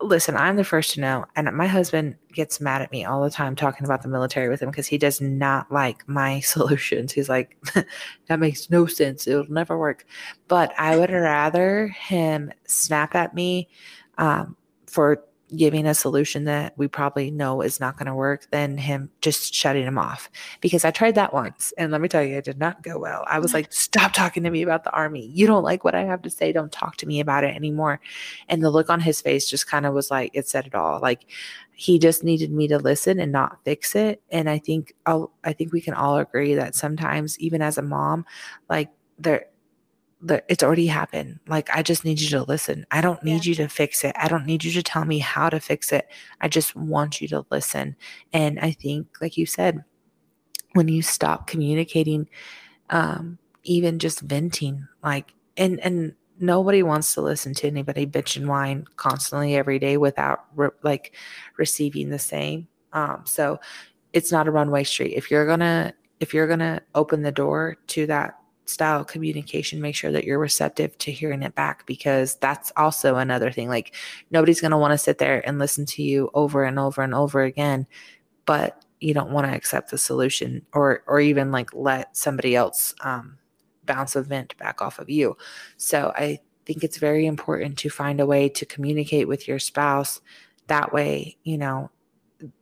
listen, 0.00 0.36
I'm 0.36 0.56
the 0.56 0.64
first 0.64 0.94
to 0.94 1.00
know. 1.00 1.24
And 1.34 1.50
my 1.56 1.66
husband 1.66 2.16
gets 2.32 2.60
mad 2.60 2.82
at 2.82 2.92
me 2.92 3.04
all 3.04 3.22
the 3.22 3.30
time 3.30 3.56
talking 3.56 3.84
about 3.84 4.02
the 4.02 4.08
military 4.08 4.48
with 4.48 4.62
him 4.62 4.70
because 4.70 4.86
he 4.86 4.98
does 4.98 5.20
not 5.20 5.70
like 5.72 6.08
my 6.08 6.40
solutions. 6.40 7.12
He's 7.12 7.28
like, 7.28 7.56
that 8.26 8.38
makes 8.40 8.70
no 8.70 8.86
sense. 8.86 9.26
It'll 9.26 9.50
never 9.50 9.78
work. 9.78 10.06
But 10.46 10.72
I 10.78 10.96
would 10.96 11.10
rather 11.10 11.88
him 11.88 12.52
snap 12.66 13.14
at 13.14 13.34
me 13.34 13.68
um, 14.18 14.56
for 14.86 15.24
giving 15.56 15.86
a 15.86 15.94
solution 15.94 16.44
that 16.44 16.76
we 16.76 16.88
probably 16.88 17.30
know 17.30 17.62
is 17.62 17.80
not 17.80 17.96
going 17.96 18.06
to 18.06 18.14
work 18.14 18.48
than 18.50 18.76
him 18.76 19.10
just 19.20 19.54
shutting 19.54 19.84
him 19.84 19.98
off. 19.98 20.30
Because 20.60 20.84
I 20.84 20.90
tried 20.90 21.14
that 21.14 21.32
once. 21.32 21.72
And 21.78 21.90
let 21.90 22.00
me 22.00 22.08
tell 22.08 22.22
you, 22.22 22.36
it 22.36 22.44
did 22.44 22.58
not 22.58 22.82
go 22.82 22.98
well. 22.98 23.24
I 23.26 23.38
was 23.38 23.50
mm-hmm. 23.50 23.58
like, 23.58 23.72
stop 23.72 24.12
talking 24.12 24.42
to 24.44 24.50
me 24.50 24.62
about 24.62 24.84
the 24.84 24.92
army. 24.92 25.26
You 25.26 25.46
don't 25.46 25.64
like 25.64 25.84
what 25.84 25.94
I 25.94 26.04
have 26.04 26.22
to 26.22 26.30
say. 26.30 26.52
Don't 26.52 26.72
talk 26.72 26.96
to 26.96 27.06
me 27.06 27.20
about 27.20 27.44
it 27.44 27.54
anymore. 27.54 28.00
And 28.48 28.62
the 28.62 28.70
look 28.70 28.90
on 28.90 29.00
his 29.00 29.20
face 29.20 29.48
just 29.48 29.66
kind 29.66 29.86
of 29.86 29.94
was 29.94 30.10
like, 30.10 30.30
it 30.34 30.48
said 30.48 30.66
it 30.66 30.74
all. 30.74 31.00
Like 31.00 31.24
he 31.72 31.98
just 31.98 32.24
needed 32.24 32.50
me 32.50 32.68
to 32.68 32.78
listen 32.78 33.20
and 33.20 33.32
not 33.32 33.58
fix 33.64 33.94
it. 33.94 34.20
And 34.30 34.50
I 34.50 34.58
think 34.58 34.94
I'll, 35.06 35.30
I 35.44 35.52
think 35.52 35.72
we 35.72 35.80
can 35.80 35.94
all 35.94 36.18
agree 36.18 36.54
that 36.54 36.74
sometimes, 36.74 37.38
even 37.38 37.62
as 37.62 37.78
a 37.78 37.82
mom, 37.82 38.26
like 38.68 38.90
there, 39.18 39.46
there 39.46 39.46
it's 40.48 40.62
already 40.62 40.86
happened. 40.86 41.38
Like 41.46 41.70
I 41.70 41.82
just 41.82 42.04
need 42.04 42.20
you 42.20 42.28
to 42.30 42.42
listen. 42.42 42.86
I 42.90 43.00
don't 43.00 43.22
need 43.22 43.46
you 43.46 43.54
to 43.56 43.68
fix 43.68 44.04
it. 44.04 44.16
I 44.18 44.28
don't 44.28 44.46
need 44.46 44.64
you 44.64 44.72
to 44.72 44.82
tell 44.82 45.04
me 45.04 45.18
how 45.18 45.48
to 45.48 45.60
fix 45.60 45.92
it. 45.92 46.08
I 46.40 46.48
just 46.48 46.74
want 46.74 47.20
you 47.20 47.28
to 47.28 47.46
listen. 47.50 47.96
And 48.32 48.58
I 48.58 48.72
think, 48.72 49.06
like 49.20 49.36
you 49.36 49.46
said, 49.46 49.84
when 50.72 50.88
you 50.88 51.02
stop 51.02 51.46
communicating 51.46 52.28
um, 52.90 53.38
even 53.64 53.98
just 53.98 54.20
venting 54.20 54.86
like 55.02 55.34
and 55.56 55.78
and 55.80 56.14
nobody 56.40 56.82
wants 56.82 57.14
to 57.14 57.20
listen 57.20 57.52
to 57.52 57.66
anybody 57.66 58.06
bitch 58.06 58.36
and 58.36 58.48
whine 58.48 58.86
constantly 58.96 59.56
every 59.56 59.78
day 59.78 59.96
without 59.96 60.44
re- 60.54 60.68
like 60.82 61.14
receiving 61.56 62.08
the 62.08 62.18
same 62.18 62.66
um 62.92 63.22
so 63.26 63.58
it's 64.12 64.30
not 64.30 64.46
a 64.46 64.50
runway 64.50 64.84
street 64.84 65.12
if 65.14 65.30
you're 65.30 65.46
gonna 65.46 65.92
if 66.20 66.32
you're 66.32 66.46
gonna 66.46 66.80
open 66.94 67.22
the 67.22 67.32
door 67.32 67.76
to 67.88 68.06
that 68.06 68.38
style 68.68 69.04
communication 69.04 69.80
make 69.80 69.94
sure 69.94 70.12
that 70.12 70.24
you're 70.24 70.38
receptive 70.38 70.96
to 70.98 71.10
hearing 71.10 71.42
it 71.42 71.54
back 71.54 71.86
because 71.86 72.36
that's 72.36 72.72
also 72.76 73.16
another 73.16 73.50
thing 73.50 73.68
like 73.68 73.94
nobody's 74.30 74.60
gonna 74.60 74.78
want 74.78 74.92
to 74.92 74.98
sit 74.98 75.18
there 75.18 75.46
and 75.46 75.58
listen 75.58 75.86
to 75.86 76.02
you 76.02 76.30
over 76.34 76.64
and 76.64 76.78
over 76.78 77.02
and 77.02 77.14
over 77.14 77.42
again 77.42 77.86
but 78.44 78.84
you 79.00 79.14
don't 79.14 79.30
want 79.30 79.46
to 79.46 79.54
accept 79.54 79.90
the 79.90 79.98
solution 79.98 80.64
or 80.72 81.02
or 81.06 81.20
even 81.20 81.50
like 81.52 81.72
let 81.74 82.16
somebody 82.16 82.56
else 82.56 82.94
um 83.02 83.38
bounce 83.88 84.14
a 84.14 84.22
vent 84.22 84.56
back 84.58 84.80
off 84.80 85.00
of 85.00 85.10
you. 85.10 85.36
So 85.76 86.12
I 86.14 86.38
think 86.64 86.84
it's 86.84 86.98
very 86.98 87.26
important 87.26 87.76
to 87.78 87.90
find 87.90 88.20
a 88.20 88.26
way 88.26 88.48
to 88.50 88.66
communicate 88.66 89.26
with 89.26 89.48
your 89.48 89.58
spouse. 89.58 90.20
That 90.68 90.92
way, 90.92 91.36
you 91.42 91.58
know, 91.58 91.90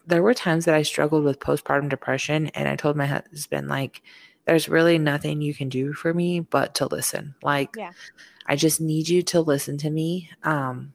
there 0.06 0.22
were 0.22 0.32
times 0.32 0.64
that 0.64 0.74
I 0.74 0.82
struggled 0.82 1.24
with 1.24 1.40
postpartum 1.40 1.90
depression, 1.90 2.46
and 2.54 2.66
I 2.66 2.76
told 2.76 2.96
my 2.96 3.04
husband, 3.04 3.68
like, 3.68 4.00
there's 4.46 4.68
really 4.68 4.98
nothing 4.98 5.40
you 5.40 5.54
can 5.54 5.68
do 5.68 5.92
for 5.92 6.14
me 6.14 6.40
but 6.40 6.74
to 6.76 6.86
listen. 6.86 7.34
Like, 7.42 7.70
Yeah. 7.76 7.92
I 8.46 8.56
just 8.56 8.80
need 8.80 9.08
you 9.08 9.22
to 9.22 9.40
listen 9.40 9.76
to 9.78 9.90
me. 9.90 10.30
Um, 10.44 10.92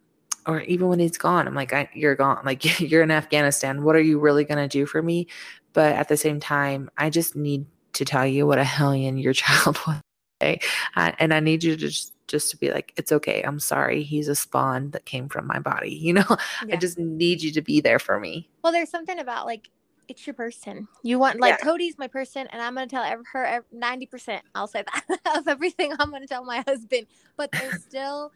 or 0.47 0.61
even 0.61 0.87
when 0.87 0.99
he's 0.99 1.17
gone, 1.17 1.47
I'm 1.47 1.53
like, 1.53 1.73
I, 1.73 1.89
you're 1.93 2.15
gone. 2.15 2.41
Like, 2.45 2.79
you're 2.79 3.03
in 3.03 3.11
Afghanistan. 3.11 3.83
What 3.83 3.95
are 3.95 4.01
you 4.01 4.19
really 4.19 4.45
going 4.45 4.57
to 4.57 4.67
do 4.67 4.85
for 4.85 5.01
me? 5.01 5.27
But 5.73 5.93
at 5.95 6.07
the 6.07 6.17
same 6.17 6.39
time, 6.39 6.89
I 6.97 7.09
just 7.09 7.35
need 7.35 7.65
to 7.93 8.05
tell 8.05 8.25
you 8.25 8.47
what 8.47 8.57
a 8.57 8.63
hellion 8.63 9.17
your 9.17 9.33
child 9.43 9.77
was. 9.85 10.01
Uh, 10.41 11.11
and 11.19 11.33
I 11.33 11.39
need 11.39 11.63
you 11.63 11.75
to 11.75 11.77
just 11.77 12.13
just 12.27 12.49
to 12.49 12.57
be 12.57 12.71
like, 12.71 12.93
it's 12.95 13.11
okay. 13.11 13.41
I'm 13.43 13.59
sorry. 13.59 14.03
He's 14.03 14.29
a 14.29 14.35
spawn 14.35 14.91
that 14.91 15.05
came 15.05 15.27
from 15.27 15.45
my 15.45 15.59
body. 15.59 15.93
You 16.01 16.13
know, 16.13 16.37
I 16.61 16.77
just 16.77 16.97
need 16.97 17.41
you 17.43 17.51
to 17.51 17.61
be 17.61 17.81
there 17.81 17.99
for 17.99 18.19
me. 18.19 18.49
Well, 18.63 18.71
there's 18.73 18.89
something 18.89 19.19
about 19.19 19.45
like 19.45 19.69
it's 20.11 20.25
your 20.27 20.33
person. 20.35 20.87
You 21.03 21.17
want 21.19 21.39
like 21.39 21.57
Yeah. 21.59 21.65
Cody's 21.65 21.97
my 21.97 22.07
person, 22.07 22.47
and 22.51 22.61
I'm 22.61 22.75
gonna 22.75 22.87
tell 22.87 23.03
her 23.33 23.65
ninety 23.71 24.05
percent. 24.05 24.43
I'll 24.53 24.67
say 24.67 24.83
that 25.09 25.19
of 25.37 25.47
everything 25.47 25.91
I'm 25.99 26.11
gonna 26.11 26.27
tell 26.27 26.43
my 26.45 26.63
husband. 26.67 27.07
But 27.37 27.51
there's 27.51 27.81
still, 27.89 28.31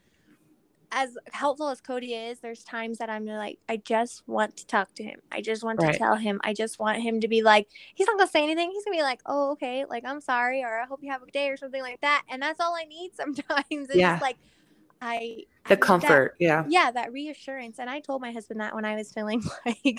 as 0.92 1.18
helpful 1.32 1.70
as 1.70 1.82
Cody 1.82 2.14
is, 2.14 2.40
there's 2.40 2.64
times 2.64 2.98
that 3.00 3.10
I'm 3.10 3.26
like, 3.26 3.60
I 3.68 3.78
just 3.78 4.28
want 4.28 4.56
to 4.58 4.66
talk 4.68 4.94
to 4.96 5.04
him. 5.04 5.20
I 5.32 5.42
just 5.42 5.64
want 5.64 5.80
Right. 5.82 5.92
to 5.94 5.98
tell 6.00 6.16
him. 6.16 6.40
I 6.44 6.54
just 6.54 6.80
want 6.80 7.02
him 7.02 7.20
to 7.22 7.28
be 7.28 7.42
like, 7.44 7.68
he's 7.94 8.08
not 8.08 8.18
gonna 8.18 8.30
say 8.30 8.44
anything. 8.44 8.72
He's 8.72 8.86
gonna 8.86 8.98
be 8.98 9.04
like, 9.04 9.22
oh 9.26 9.52
okay, 9.52 9.86
like 9.86 10.04
I'm 10.06 10.22
sorry, 10.22 10.64
or 10.64 10.80
I 10.82 10.86
hope 10.86 11.00
you 11.04 11.12
have 11.12 11.22
a 11.22 11.26
good 11.26 11.34
day, 11.34 11.50
or 11.50 11.58
something 11.58 11.82
like 11.82 12.02
that. 12.02 12.24
And 12.30 12.42
that's 12.42 12.60
all 12.60 12.76
I 12.76 12.86
need 12.86 13.12
sometimes. 13.16 13.90
It's 13.90 13.96
Yeah. 13.96 14.20
like 14.22 14.38
I 15.02 15.16
I 15.66 15.70
The 15.70 15.70
that- 15.76 15.82
comfort. 15.82 16.36
yeah. 16.40 16.64
yeah 16.70 16.90
that 16.92 17.12
reassurance 17.12 17.80
and 17.80 17.90
i 17.90 18.00
told 18.00 18.22
my 18.22 18.32
husband 18.32 18.62
that 18.62 18.74
when 18.74 18.86
i 18.86 18.96
was 18.96 19.12
feeling 19.12 19.44
like 19.66 19.84
you 19.84 19.96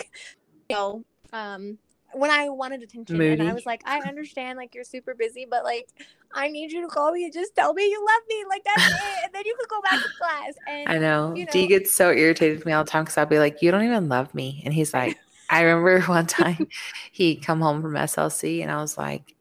know 0.71 1.05
um 1.33 1.79
when 2.13 2.31
i 2.31 2.49
wanted 2.49 2.83
attention 2.83 3.21
and 3.21 3.43
i 3.43 3.53
was 3.53 3.67
like 3.67 3.83
i 3.85 3.99
understand 4.01 4.57
like 4.57 4.75
you're 4.75 4.85
super 4.85 5.15
busy 5.15 5.47
but 5.49 5.65
like 5.65 5.89
i 6.35 6.49
need 6.49 6.71
you 6.73 6.81
to 6.81 6.89
call 6.89 7.13
me 7.13 7.25
and 7.25 7.33
just 7.33 7.55
tell 7.55 7.75
me 7.75 7.85
you 7.85 8.05
love 8.05 8.23
me 8.29 8.45
like 8.49 8.63
that's 8.65 8.87
it 8.95 9.25
and 9.25 9.35
then 9.35 9.43
you 9.45 9.57
could 9.59 9.69
go 9.69 9.81
back 9.83 10.01
to 10.01 10.09
class 10.19 10.55
and 10.69 10.89
I 10.89 10.99
know. 10.99 11.35
you 11.37 11.47
know- 11.47 11.67
gets 11.69 11.93
so 11.93 12.11
irritated 12.11 12.59
with 12.59 12.67
me 12.67 12.73
all 12.73 12.85
the 12.85 12.91
time 12.91 13.05
because 13.05 13.19
I'll 13.19 13.27
be 13.27 13.39
like, 13.39 13.61
you 13.61 13.71
don't 13.71 13.83
even 13.85 14.09
love 14.09 14.33
me. 14.35 14.63
And 14.65 14.73
he's 14.73 14.95
like, 14.95 15.19
I 15.51 15.63
remember 15.63 16.01
one 16.07 16.27
time 16.27 16.69
he 17.13 17.37
come 17.37 17.61
home 17.61 17.83
from 17.83 17.95
SLC 17.95 18.63
and 18.63 18.71
I 18.71 18.81
was 18.81 18.97
like, 18.97 19.35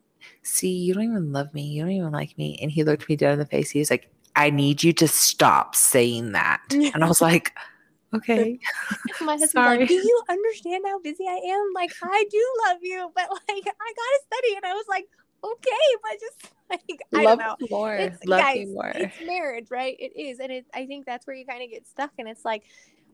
see, 0.43 0.71
you 0.71 0.93
don't 0.93 1.03
even 1.03 1.31
love 1.31 1.53
me. 1.53 1.63
You 1.63 1.83
don't 1.83 1.91
even 1.91 2.11
like 2.11 2.37
me. 2.37 2.57
And 2.61 2.71
he 2.71 2.83
looked 2.83 3.07
me 3.09 3.15
dead 3.15 3.33
in 3.33 3.39
the 3.39 3.45
face. 3.45 3.69
He 3.69 3.79
was 3.79 3.91
like, 3.91 4.09
I 4.35 4.49
need 4.49 4.83
you 4.83 4.91
to 4.93 5.07
stop 5.07 5.75
saying 5.75 6.33
that. 6.33 6.61
And 6.71 7.03
I 7.03 7.07
was 7.07 7.21
like, 7.21 7.53
okay. 8.15 8.59
my 9.21 9.31
husband's 9.33 9.51
Sorry. 9.51 9.79
like 9.79 9.87
do 9.87 9.93
you 9.93 10.21
understand 10.29 10.83
how 10.87 10.99
busy 10.99 11.25
i 11.27 11.39
am 11.45 11.71
like 11.73 11.91
i 12.03 12.25
do 12.29 12.45
love 12.67 12.77
you 12.81 13.11
but 13.15 13.29
like 13.31 13.41
i 13.49 13.93
gotta 13.93 14.19
study 14.27 14.55
and 14.55 14.65
i 14.65 14.73
was 14.73 14.85
like 14.89 15.07
okay 15.43 15.87
but 16.01 16.19
just 16.19 16.53
like 16.69 17.01
i 17.13 17.23
Love 17.23 17.39
don't 17.39 17.61
know 17.61 17.67
more. 17.69 17.93
it's 17.95 18.23
Love 18.25 18.39
guys, 18.39 18.67
more. 18.69 18.91
it's 18.95 19.15
marriage, 19.25 19.67
right? 19.69 19.95
It 19.99 20.19
is, 20.19 20.39
and 20.39 20.51
it. 20.51 20.65
I 20.73 20.85
think 20.87 21.05
that's 21.05 21.27
where 21.27 21.35
you 21.35 21.45
kind 21.45 21.61
of 21.63 21.69
get 21.69 21.85
stuck, 21.87 22.11
and 22.17 22.27
it's 22.27 22.43
like, 22.43 22.63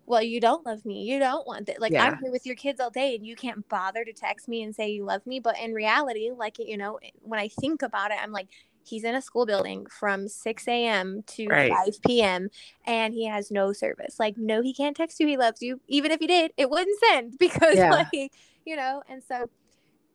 well, 0.06 0.22
you 0.24 0.40
don't 0.40 0.66
love 0.66 0.86
me, 0.86 1.04
you 1.04 1.20
don't 1.20 1.46
want 1.46 1.66
that. 1.68 1.82
Like 1.82 1.92
Yeah. 1.92 2.06
I'm 2.06 2.18
here 2.20 2.32
with 2.32 2.46
your 2.46 2.56
kids 2.56 2.80
all 2.80 2.90
day, 2.90 3.16
and 3.16 3.26
you 3.28 3.36
can't 3.36 3.68
bother 3.68 4.06
to 4.06 4.14
text 4.14 4.48
me 4.48 4.64
and 4.64 4.74
say 4.74 4.90
you 4.90 5.04
love 5.04 5.26
me. 5.28 5.42
But 5.42 5.60
in 5.60 5.74
reality, 5.74 6.32
like 6.36 6.60
you 6.60 6.78
know, 6.78 7.00
when 7.22 7.40
I 7.42 7.50
think 7.50 7.82
about 7.82 8.12
it, 8.12 8.18
I'm 8.22 8.32
like. 8.32 8.48
He's 8.84 9.04
in 9.04 9.16
a 9.16 9.22
school 9.22 9.46
building 9.46 9.86
from 9.90 10.28
6 10.28 10.68
a.m. 10.68 11.24
to 11.28 11.48
Right. 11.48 11.72
5 11.72 12.02
p.m. 12.06 12.50
and 12.86 13.14
he 13.14 13.26
has 13.28 13.52
no 13.52 13.74
service. 13.74 14.20
Like, 14.20 14.36
no, 14.38 14.62
he 14.62 14.74
can't 14.74 14.96
text 14.98 15.20
you. 15.20 15.28
He 15.28 15.38
loves 15.38 15.62
you. 15.62 15.82
Even 15.88 16.12
if 16.12 16.20
he 16.20 16.28
did, 16.28 16.52
it 16.58 16.70
wouldn't 16.70 17.00
send 17.00 17.36
because, 17.40 17.78
Yeah. 17.78 17.92
like, 17.92 18.32
you 18.66 18.76
know, 18.76 19.02
and 19.10 19.24
so 19.24 19.50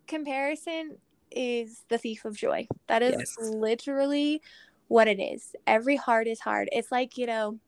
comparison 0.06 0.98
is 1.30 1.82
the 1.88 1.98
thief 1.98 2.24
of 2.24 2.36
joy. 2.36 2.66
That 2.88 3.02
is 3.02 3.16
Yes. 3.18 3.34
literally 3.38 4.40
what 4.88 5.08
it 5.08 5.18
is. 5.20 5.54
Every 5.66 5.96
heart 5.96 6.26
is 6.28 6.40
hard. 6.40 6.68
It's 6.72 6.92
like, 6.92 7.16
you 7.16 7.26
know, 7.26 7.58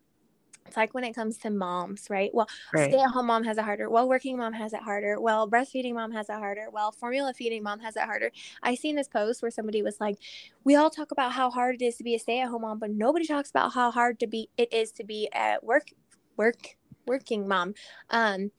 it's 0.68 0.76
like 0.76 0.94
when 0.94 1.04
it 1.04 1.14
comes 1.14 1.38
to 1.38 1.50
moms, 1.50 2.08
right? 2.10 2.30
Well, 2.34 2.48
Right. 2.72 2.90
stay 2.90 3.00
at 3.00 3.10
home 3.10 3.26
mom 3.26 3.44
has 3.44 3.58
it 3.58 3.64
harder. 3.64 3.90
Well, 3.90 4.08
working 4.08 4.36
mom 4.36 4.52
has 4.52 4.72
it 4.72 4.82
harder. 4.82 5.20
Well, 5.20 5.50
breastfeeding 5.50 5.94
mom 5.94 6.12
has 6.12 6.28
it 6.28 6.34
harder. 6.36 6.68
Well, 6.70 6.92
formula 6.92 7.34
feeding 7.34 7.62
mom 7.62 7.80
has 7.80 7.96
it 7.96 8.02
harder. 8.04 8.30
I 8.62 8.74
seen 8.74 8.96
this 8.96 9.08
post 9.08 9.42
where 9.42 9.50
somebody 9.50 9.82
was 9.82 9.98
like, 10.00 10.18
"We 10.64 10.76
all 10.76 10.90
talk 10.90 11.10
about 11.10 11.32
how 11.32 11.50
hard 11.50 11.76
it 11.82 11.84
is 11.84 11.96
to 11.96 12.04
be 12.04 12.14
a 12.14 12.18
stay 12.18 12.40
at 12.40 12.48
home 12.48 12.62
mom, 12.62 12.78
but 12.78 12.90
nobody 12.90 13.26
talks 13.26 13.50
about 13.50 13.72
how 13.72 13.90
hard 13.90 14.20
to 14.20 14.26
be 14.26 14.50
it 14.56 14.72
is 14.72 14.92
to 14.92 15.04
be 15.04 15.28
at 15.32 15.64
work, 15.64 15.88
work, 16.36 16.76
working 17.06 17.48
mom." 17.48 17.74
Um, 18.10 18.52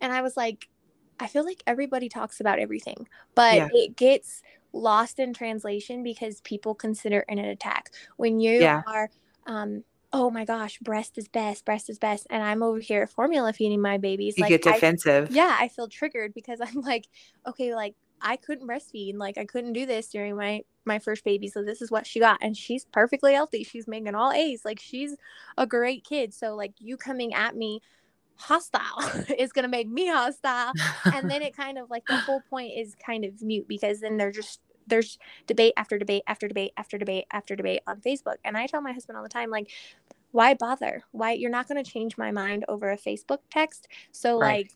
and 0.00 0.12
I 0.12 0.22
was 0.22 0.36
like, 0.36 0.68
I 1.18 1.26
feel 1.28 1.44
like 1.44 1.62
everybody 1.66 2.08
talks 2.08 2.40
about 2.40 2.58
everything, 2.58 3.08
but 3.34 3.64
Yeah. 3.64 3.68
it 3.70 3.96
gets 3.96 4.42
lost 4.72 5.18
in 5.18 5.32
translation 5.32 6.02
because 6.02 6.40
people 6.42 6.74
consider 6.74 7.20
it 7.28 7.38
an 7.38 7.38
attack 7.38 7.90
when 8.16 8.40
you 8.40 8.68
Yeah. 8.68 8.82
are 8.86 9.08
um 9.46 9.84
oh 10.16 10.30
my 10.30 10.44
gosh 10.44 10.78
breast 10.80 11.18
is 11.18 11.28
best 11.28 11.64
breast 11.64 11.90
is 11.90 11.98
best. 11.98 12.26
And 12.30 12.42
i'm 12.42 12.62
over 12.62 12.78
here 12.80 13.06
formula 13.06 13.52
feeding 13.52 13.80
my 13.80 13.98
babies 13.98 14.34
You 14.36 14.42
like 14.42 14.48
get 14.50 14.66
I- 14.66 14.72
defensive. 14.72 15.30
yeah 15.30 15.56
i 15.60 15.68
feel 15.68 15.88
triggered 15.88 16.32
because 16.34 16.60
i'm 16.66 16.80
like 16.80 17.06
okay 17.46 17.74
like 17.74 17.94
i 18.22 18.36
couldn't 18.36 18.66
breastfeed 18.66 19.16
like 19.16 19.36
i 19.36 19.44
couldn't 19.44 19.74
do 19.74 19.84
this 19.86 20.08
during 20.08 20.36
my 20.36 20.62
my 20.86 20.98
first 20.98 21.22
baby 21.24 21.48
so 21.48 21.62
this 21.62 21.82
is 21.82 21.90
what 21.90 22.06
she 22.06 22.18
got 22.20 22.38
and 22.40 22.56
she's 22.56 22.84
perfectly 22.86 23.34
healthy. 23.34 23.64
She's 23.64 23.88
making 23.88 24.14
all 24.14 24.32
a's 24.32 24.64
like 24.64 24.78
she's 24.80 25.16
a 25.58 25.66
great 25.66 26.04
kid. 26.04 26.32
So 26.32 26.54
like 26.54 26.72
you 26.78 26.96
coming 26.96 27.34
at 27.34 27.56
me 27.56 27.80
hostile 28.36 29.02
is 29.38 29.52
going 29.52 29.64
to 29.64 29.68
make 29.68 29.88
me 29.88 30.08
hostile. 30.08 30.72
And 31.12 31.28
then 31.30 31.42
it 31.42 31.56
kind 31.56 31.76
of 31.78 31.90
like 31.90 32.06
the 32.06 32.16
whole 32.18 32.40
point 32.48 32.72
is 32.76 32.94
kind 33.04 33.24
of 33.24 33.42
mute 33.42 33.66
because 33.66 34.00
then 34.00 34.16
they're 34.16 34.30
just 34.30 34.60
there's 34.86 35.18
debate 35.46 35.74
after 35.76 35.98
debate 35.98 36.22
after 36.26 36.48
debate 36.48 36.72
after 36.76 36.98
debate 36.98 37.26
after 37.32 37.56
debate 37.56 37.80
on 37.86 38.00
Facebook. 38.00 38.36
And 38.44 38.56
I 38.56 38.66
tell 38.66 38.80
my 38.80 38.92
husband 38.92 39.16
all 39.16 39.22
the 39.22 39.28
time, 39.28 39.50
like, 39.50 39.70
why 40.32 40.54
bother? 40.54 41.02
Why 41.12 41.32
you're 41.32 41.50
not 41.50 41.68
going 41.68 41.82
to 41.82 41.90
change 41.90 42.18
my 42.18 42.30
mind 42.30 42.64
over 42.68 42.90
a 42.90 42.98
Facebook 42.98 43.38
text? 43.50 43.88
So 44.12 44.38
Right. 44.38 44.58
like, 44.58 44.72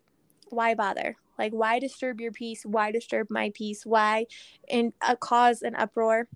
why 0.49 0.75
bother? 0.75 1.16
Like, 1.38 1.53
why 1.53 1.79
disturb 1.79 2.20
your 2.20 2.33
peace? 2.33 2.62
Why 2.64 2.90
disturb 2.92 3.29
my 3.31 3.53
peace? 3.55 3.85
Why 3.87 4.27
and 4.70 4.92
uh, 5.03 5.16
cause 5.16 5.62
an 5.62 5.75
uproar? 5.75 6.29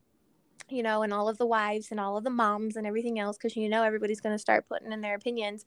You 0.69 0.83
know, 0.83 1.03
and 1.03 1.13
all 1.13 1.29
of 1.29 1.37
the 1.39 1.47
wives 1.47 1.89
and 1.91 2.01
all 2.01 2.17
of 2.17 2.25
the 2.25 2.31
moms 2.31 2.77
and 2.77 2.87
everything 2.87 3.19
else, 3.19 3.37
because 3.37 3.57
you 3.57 3.69
know 3.69 3.83
everybody's 3.83 4.21
going 4.21 4.35
to 4.35 4.39
start 4.39 4.67
putting 4.69 4.93
in 4.93 5.01
their 5.01 5.15
opinions. 5.15 5.65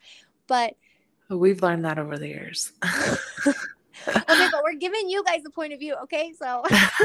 But 0.47 0.75
We've 1.29 1.61
learned 1.61 1.85
that 1.85 1.99
over 1.99 2.17
the 2.17 2.27
years. 2.27 2.71
okay, 4.07 4.47
but 4.51 4.63
we're 4.63 4.75
giving 4.75 5.09
you 5.09 5.23
guys 5.23 5.43
the 5.43 5.49
point 5.49 5.73
of 5.73 5.79
view. 5.79 5.95
Okay, 6.03 6.33
so 6.33 6.63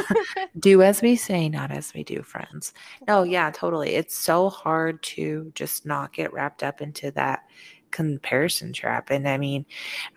do 0.58 0.82
as 0.82 1.02
we 1.02 1.16
say, 1.16 1.48
not 1.48 1.70
as 1.70 1.92
we 1.94 2.04
do, 2.04 2.22
friends. 2.22 2.72
No, 3.06 3.22
yeah, 3.22 3.50
totally. 3.50 3.94
It's 3.94 4.16
so 4.16 4.48
hard 4.48 5.02
to 5.04 5.50
just 5.54 5.86
not 5.86 6.12
get 6.12 6.32
wrapped 6.32 6.62
up 6.62 6.80
into 6.80 7.10
that 7.12 7.44
comparison 7.90 8.72
trap. 8.72 9.10
And 9.10 9.28
I 9.28 9.38
mean, 9.38 9.64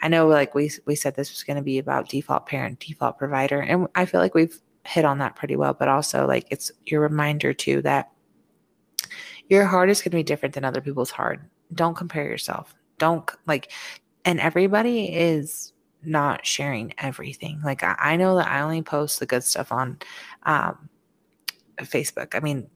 I 0.02 0.08
know 0.08 0.28
like 0.28 0.56
we 0.56 0.72
we 0.86 0.96
said 0.96 1.16
this 1.16 1.32
was 1.32 1.44
going 1.44 1.58
to 1.58 1.64
be 1.64 1.78
about 1.78 2.10
default 2.10 2.48
parent, 2.48 2.80
default 2.80 3.18
provider, 3.18 3.60
and 3.60 3.88
I 3.96 4.06
feel 4.06 4.22
like 4.22 4.34
we've 4.34 4.60
hit 4.86 5.06
on 5.06 5.20
that 5.20 5.36
pretty 5.36 5.56
well, 5.56 5.74
but 5.74 5.88
also 5.88 6.28
like 6.28 6.48
it's 6.50 6.72
your 6.86 7.02
reminder 7.02 7.54
too 7.54 7.82
that 7.84 8.12
your 9.50 9.66
heart 9.66 9.90
is 9.90 10.00
going 10.00 10.12
to 10.12 10.18
be 10.18 10.24
different 10.24 10.56
than 10.56 10.66
other 10.66 10.82
people's 10.82 11.12
heart. 11.12 11.42
Don't 11.74 11.96
compare 11.96 12.28
yourself. 12.28 12.74
Don't 12.98 13.30
like 13.46 13.72
and 14.26 14.40
everybody 14.40 15.06
is 15.06 15.72
not 16.08 16.46
sharing 16.46 16.94
everything. 16.98 17.62
Like 17.64 17.84
I, 17.84 17.96
I 17.98 18.16
know 18.16 18.36
that 18.38 18.48
I 18.48 18.62
only 18.62 18.82
post 18.82 19.20
the 19.20 19.26
good 19.26 19.44
stuff 19.44 19.72
on 19.72 20.00
um, 20.44 20.90
Facebook. 21.80 22.36
I 22.36 22.40
mean, 22.40 22.68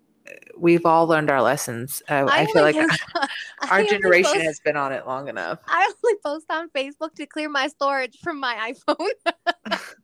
we've 0.58 0.86
all 0.86 1.08
learned 1.08 1.30
our 1.30 1.42
lessons. 1.42 2.04
Uh, 2.10 2.28
I, 2.30 2.46
feel 2.48 2.62
like 2.62 2.76
post- 2.76 3.04
our 3.72 3.84
generation 3.84 4.34
post- 4.34 4.46
has 4.46 4.60
been 4.60 4.76
on 4.76 4.92
it 4.92 5.06
long 5.08 5.28
enough. 5.28 5.60
I 5.68 5.92
only 6.04 6.18
post 6.26 6.46
on 6.50 6.70
Facebook 6.70 7.13
to 7.15 7.26
clear 7.26 7.50
my 7.50 7.68
storage 7.68 8.18
from 8.22 8.39
my 8.39 8.74
iPhone. 8.74 9.78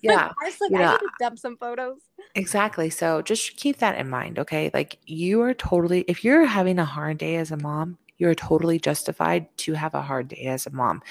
Yeah. 0.00 0.32
I 0.40 0.44
was 0.46 0.60
like, 0.60 0.70
you 0.70 0.78
I 0.78 0.92
need 0.92 0.98
to 1.00 1.08
dump 1.20 1.38
some 1.38 1.56
photos. 1.56 1.98
Exactly. 2.34 2.90
So 2.90 3.22
just 3.22 3.56
keep 3.56 3.78
that 3.78 3.98
in 3.98 4.08
mind, 4.08 4.38
okay? 4.38 4.70
Like 4.72 4.98
you 5.06 5.42
are 5.42 5.54
totally, 5.54 6.02
if 6.08 6.24
you're 6.24 6.44
having 6.44 6.78
a 6.78 6.84
hard 6.84 7.18
day 7.18 7.36
as 7.36 7.50
a 7.50 7.56
mom, 7.56 7.98
you're 8.18 8.34
totally 8.34 8.78
justified 8.78 9.46
to 9.58 9.74
have 9.74 9.94
a 9.94 10.02
hard 10.02 10.28
day 10.28 10.44
as 10.44 10.66
a 10.66 10.70
mom. 10.70 11.02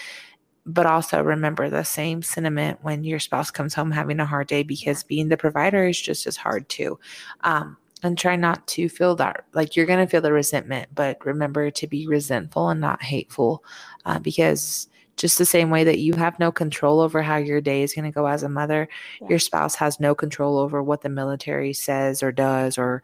But 0.66 0.86
also 0.86 1.22
remember 1.22 1.70
the 1.70 1.84
same 1.84 2.22
sentiment 2.22 2.80
when 2.84 3.04
your 3.04 3.20
spouse 3.20 3.52
comes 3.52 3.74
home 3.74 3.92
having 3.92 4.20
a 4.20 4.26
hard 4.26 4.48
day 4.48 4.64
because 4.64 5.04
being 5.04 5.28
the 5.30 5.38
provider 5.38 5.86
is 5.88 6.00
just 6.02 6.26
as 6.26 6.38
hard 6.38 6.70
too. 6.70 7.00
Um, 7.42 7.78
and 8.02 8.18
try 8.18 8.36
not 8.36 8.66
to 8.68 8.90
feel 8.90 9.16
that 9.16 9.46
like 9.54 9.76
you're 9.76 9.86
going 9.86 10.06
to 10.06 10.10
feel 10.10 10.22
the 10.22 10.32
resentment, 10.34 10.90
but 10.94 11.26
remember 11.26 11.72
to 11.72 11.88
be 11.88 12.06
resentful 12.08 12.70
and 12.70 12.82
not 12.82 13.02
hateful 13.02 13.64
uh, 14.06 14.20
because 14.20 14.88
just 15.16 15.38
the 15.38 15.46
same 15.46 15.70
way 15.70 15.84
that 15.84 16.00
you 16.00 16.14
have 16.16 16.38
no 16.40 16.52
control 16.52 17.00
over 17.00 17.22
how 17.22 17.38
your 17.38 17.62
day 17.62 17.82
is 17.84 17.94
going 17.94 18.04
to 18.06 18.12
go 18.12 18.26
as 18.26 18.44
a 18.44 18.50
mother, 18.50 18.90
Yeah. 19.22 19.28
your 19.30 19.40
spouse 19.40 19.76
has 19.76 20.00
no 20.00 20.16
control 20.16 20.58
over 20.58 20.82
what 20.82 21.02
the 21.02 21.10
military 21.10 21.72
says 21.72 22.24
or 22.24 22.32
does 22.32 22.78
or 22.78 23.04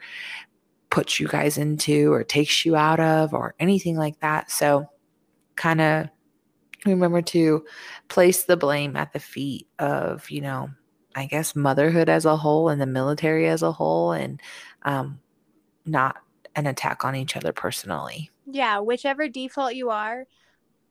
puts 0.90 1.20
you 1.20 1.28
guys 1.28 1.58
into 1.58 2.12
or 2.12 2.24
takes 2.24 2.66
you 2.66 2.76
out 2.76 3.00
of 3.00 3.34
or 3.34 3.54
anything 3.60 3.96
like 3.96 4.20
that. 4.22 4.50
So, 4.50 4.90
kind 5.56 5.80
of 5.82 6.10
remember 6.86 7.22
to 7.22 7.66
place 8.08 8.44
the 8.44 8.58
blame 8.58 8.96
at 8.96 9.14
the 9.14 9.20
feet 9.20 9.68
of, 9.80 10.30
you 10.30 10.42
know, 10.42 10.70
I 11.16 11.26
guess 11.26 11.56
motherhood 11.56 12.10
as 12.10 12.26
a 12.26 12.38
whole 12.38 12.70
and 12.70 12.80
the 12.80 12.86
military 12.86 13.48
as 13.48 13.62
a 13.62 13.72
whole 13.72 14.12
and 14.12 14.42
um, 14.84 15.20
not 15.86 16.18
an 16.56 16.68
attack 16.68 17.04
on 17.04 17.16
each 17.16 17.36
other 17.36 17.52
personally. 17.52 18.32
Yeah, 18.46 18.80
whichever 18.80 19.28
default 19.28 19.76
you 19.76 19.90
are, 19.90 20.26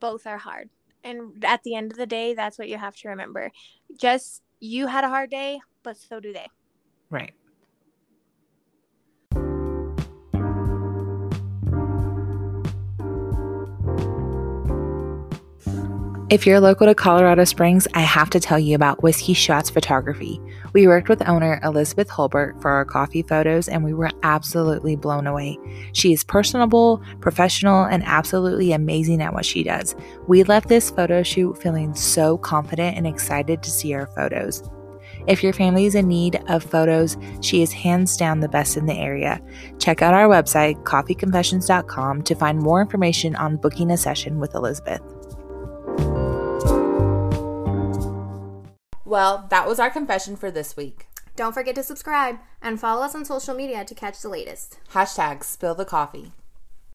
both 0.00 0.26
are 0.26 0.38
hard. 0.38 0.70
And 1.04 1.44
at 1.44 1.62
the 1.62 1.74
end 1.74 1.92
of 1.92 1.98
the 1.98 2.06
day, 2.06 2.34
that's 2.34 2.58
what 2.58 2.68
you 2.68 2.76
have 2.76 2.96
to 2.96 3.08
remember. 3.08 3.50
Just 3.96 4.42
you 4.60 4.86
had 4.86 5.04
a 5.04 5.08
hard 5.08 5.30
day, 5.30 5.60
but 5.82 5.96
so 5.96 6.20
do 6.20 6.32
they. 6.32 6.48
Right. 7.10 7.32
If 16.30 16.46
you're 16.46 16.60
local 16.60 16.86
to 16.86 16.94
Colorado 16.94 17.44
Springs, 17.44 17.88
I 17.94 18.00
have 18.00 18.28
to 18.30 18.40
tell 18.40 18.58
you 18.58 18.74
about 18.74 19.02
Whiskey 19.02 19.32
Shots 19.32 19.70
Photography. 19.70 20.38
We 20.74 20.86
worked 20.86 21.08
with 21.08 21.26
owner 21.26 21.58
Elizabeth 21.64 22.10
Holbert 22.10 22.60
for 22.60 22.70
our 22.70 22.84
coffee 22.84 23.22
photos 23.22 23.66
and 23.66 23.82
we 23.82 23.94
were 23.94 24.10
absolutely 24.22 24.94
blown 24.94 25.26
away. 25.26 25.56
She 25.94 26.12
is 26.12 26.24
personable, 26.24 27.02
professional, 27.22 27.84
and 27.84 28.02
absolutely 28.04 28.72
amazing 28.72 29.22
at 29.22 29.32
what 29.32 29.46
she 29.46 29.62
does. 29.62 29.96
We 30.26 30.42
left 30.42 30.68
this 30.68 30.90
photo 30.90 31.22
shoot 31.22 31.62
feeling 31.62 31.94
so 31.94 32.36
confident 32.36 32.98
and 32.98 33.06
excited 33.06 33.62
to 33.62 33.70
see 33.70 33.94
our 33.94 34.08
photos. 34.08 34.62
If 35.26 35.42
your 35.42 35.54
family 35.54 35.86
is 35.86 35.94
in 35.94 36.08
need 36.08 36.42
of 36.48 36.62
photos, 36.62 37.16
she 37.40 37.62
is 37.62 37.72
hands 37.72 38.18
down 38.18 38.40
the 38.40 38.50
best 38.50 38.76
in 38.76 38.84
the 38.84 38.98
area. 38.98 39.40
Check 39.78 40.02
out 40.02 40.12
our 40.12 40.28
website, 40.28 40.82
coffeeconfessions.com, 40.82 42.22
to 42.22 42.34
find 42.34 42.58
more 42.58 42.82
information 42.82 43.34
on 43.36 43.56
booking 43.56 43.90
a 43.90 43.96
session 43.96 44.38
with 44.40 44.54
Elizabeth. 44.54 45.00
Well, 49.08 49.46
that 49.48 49.66
was 49.66 49.80
our 49.80 49.88
confession 49.88 50.36
for 50.36 50.50
this 50.50 50.76
week. 50.76 51.06
Don't 51.34 51.54
forget 51.54 51.74
to 51.76 51.82
subscribe 51.82 52.40
and 52.60 52.78
follow 52.78 53.02
us 53.02 53.14
on 53.14 53.24
social 53.24 53.54
media 53.54 53.82
to 53.86 53.94
catch 53.94 54.20
the 54.20 54.28
latest. 54.28 54.78
Hashtag 54.92 55.42
spill 55.44 55.74
the 55.74 55.86
coffee. 55.86 56.32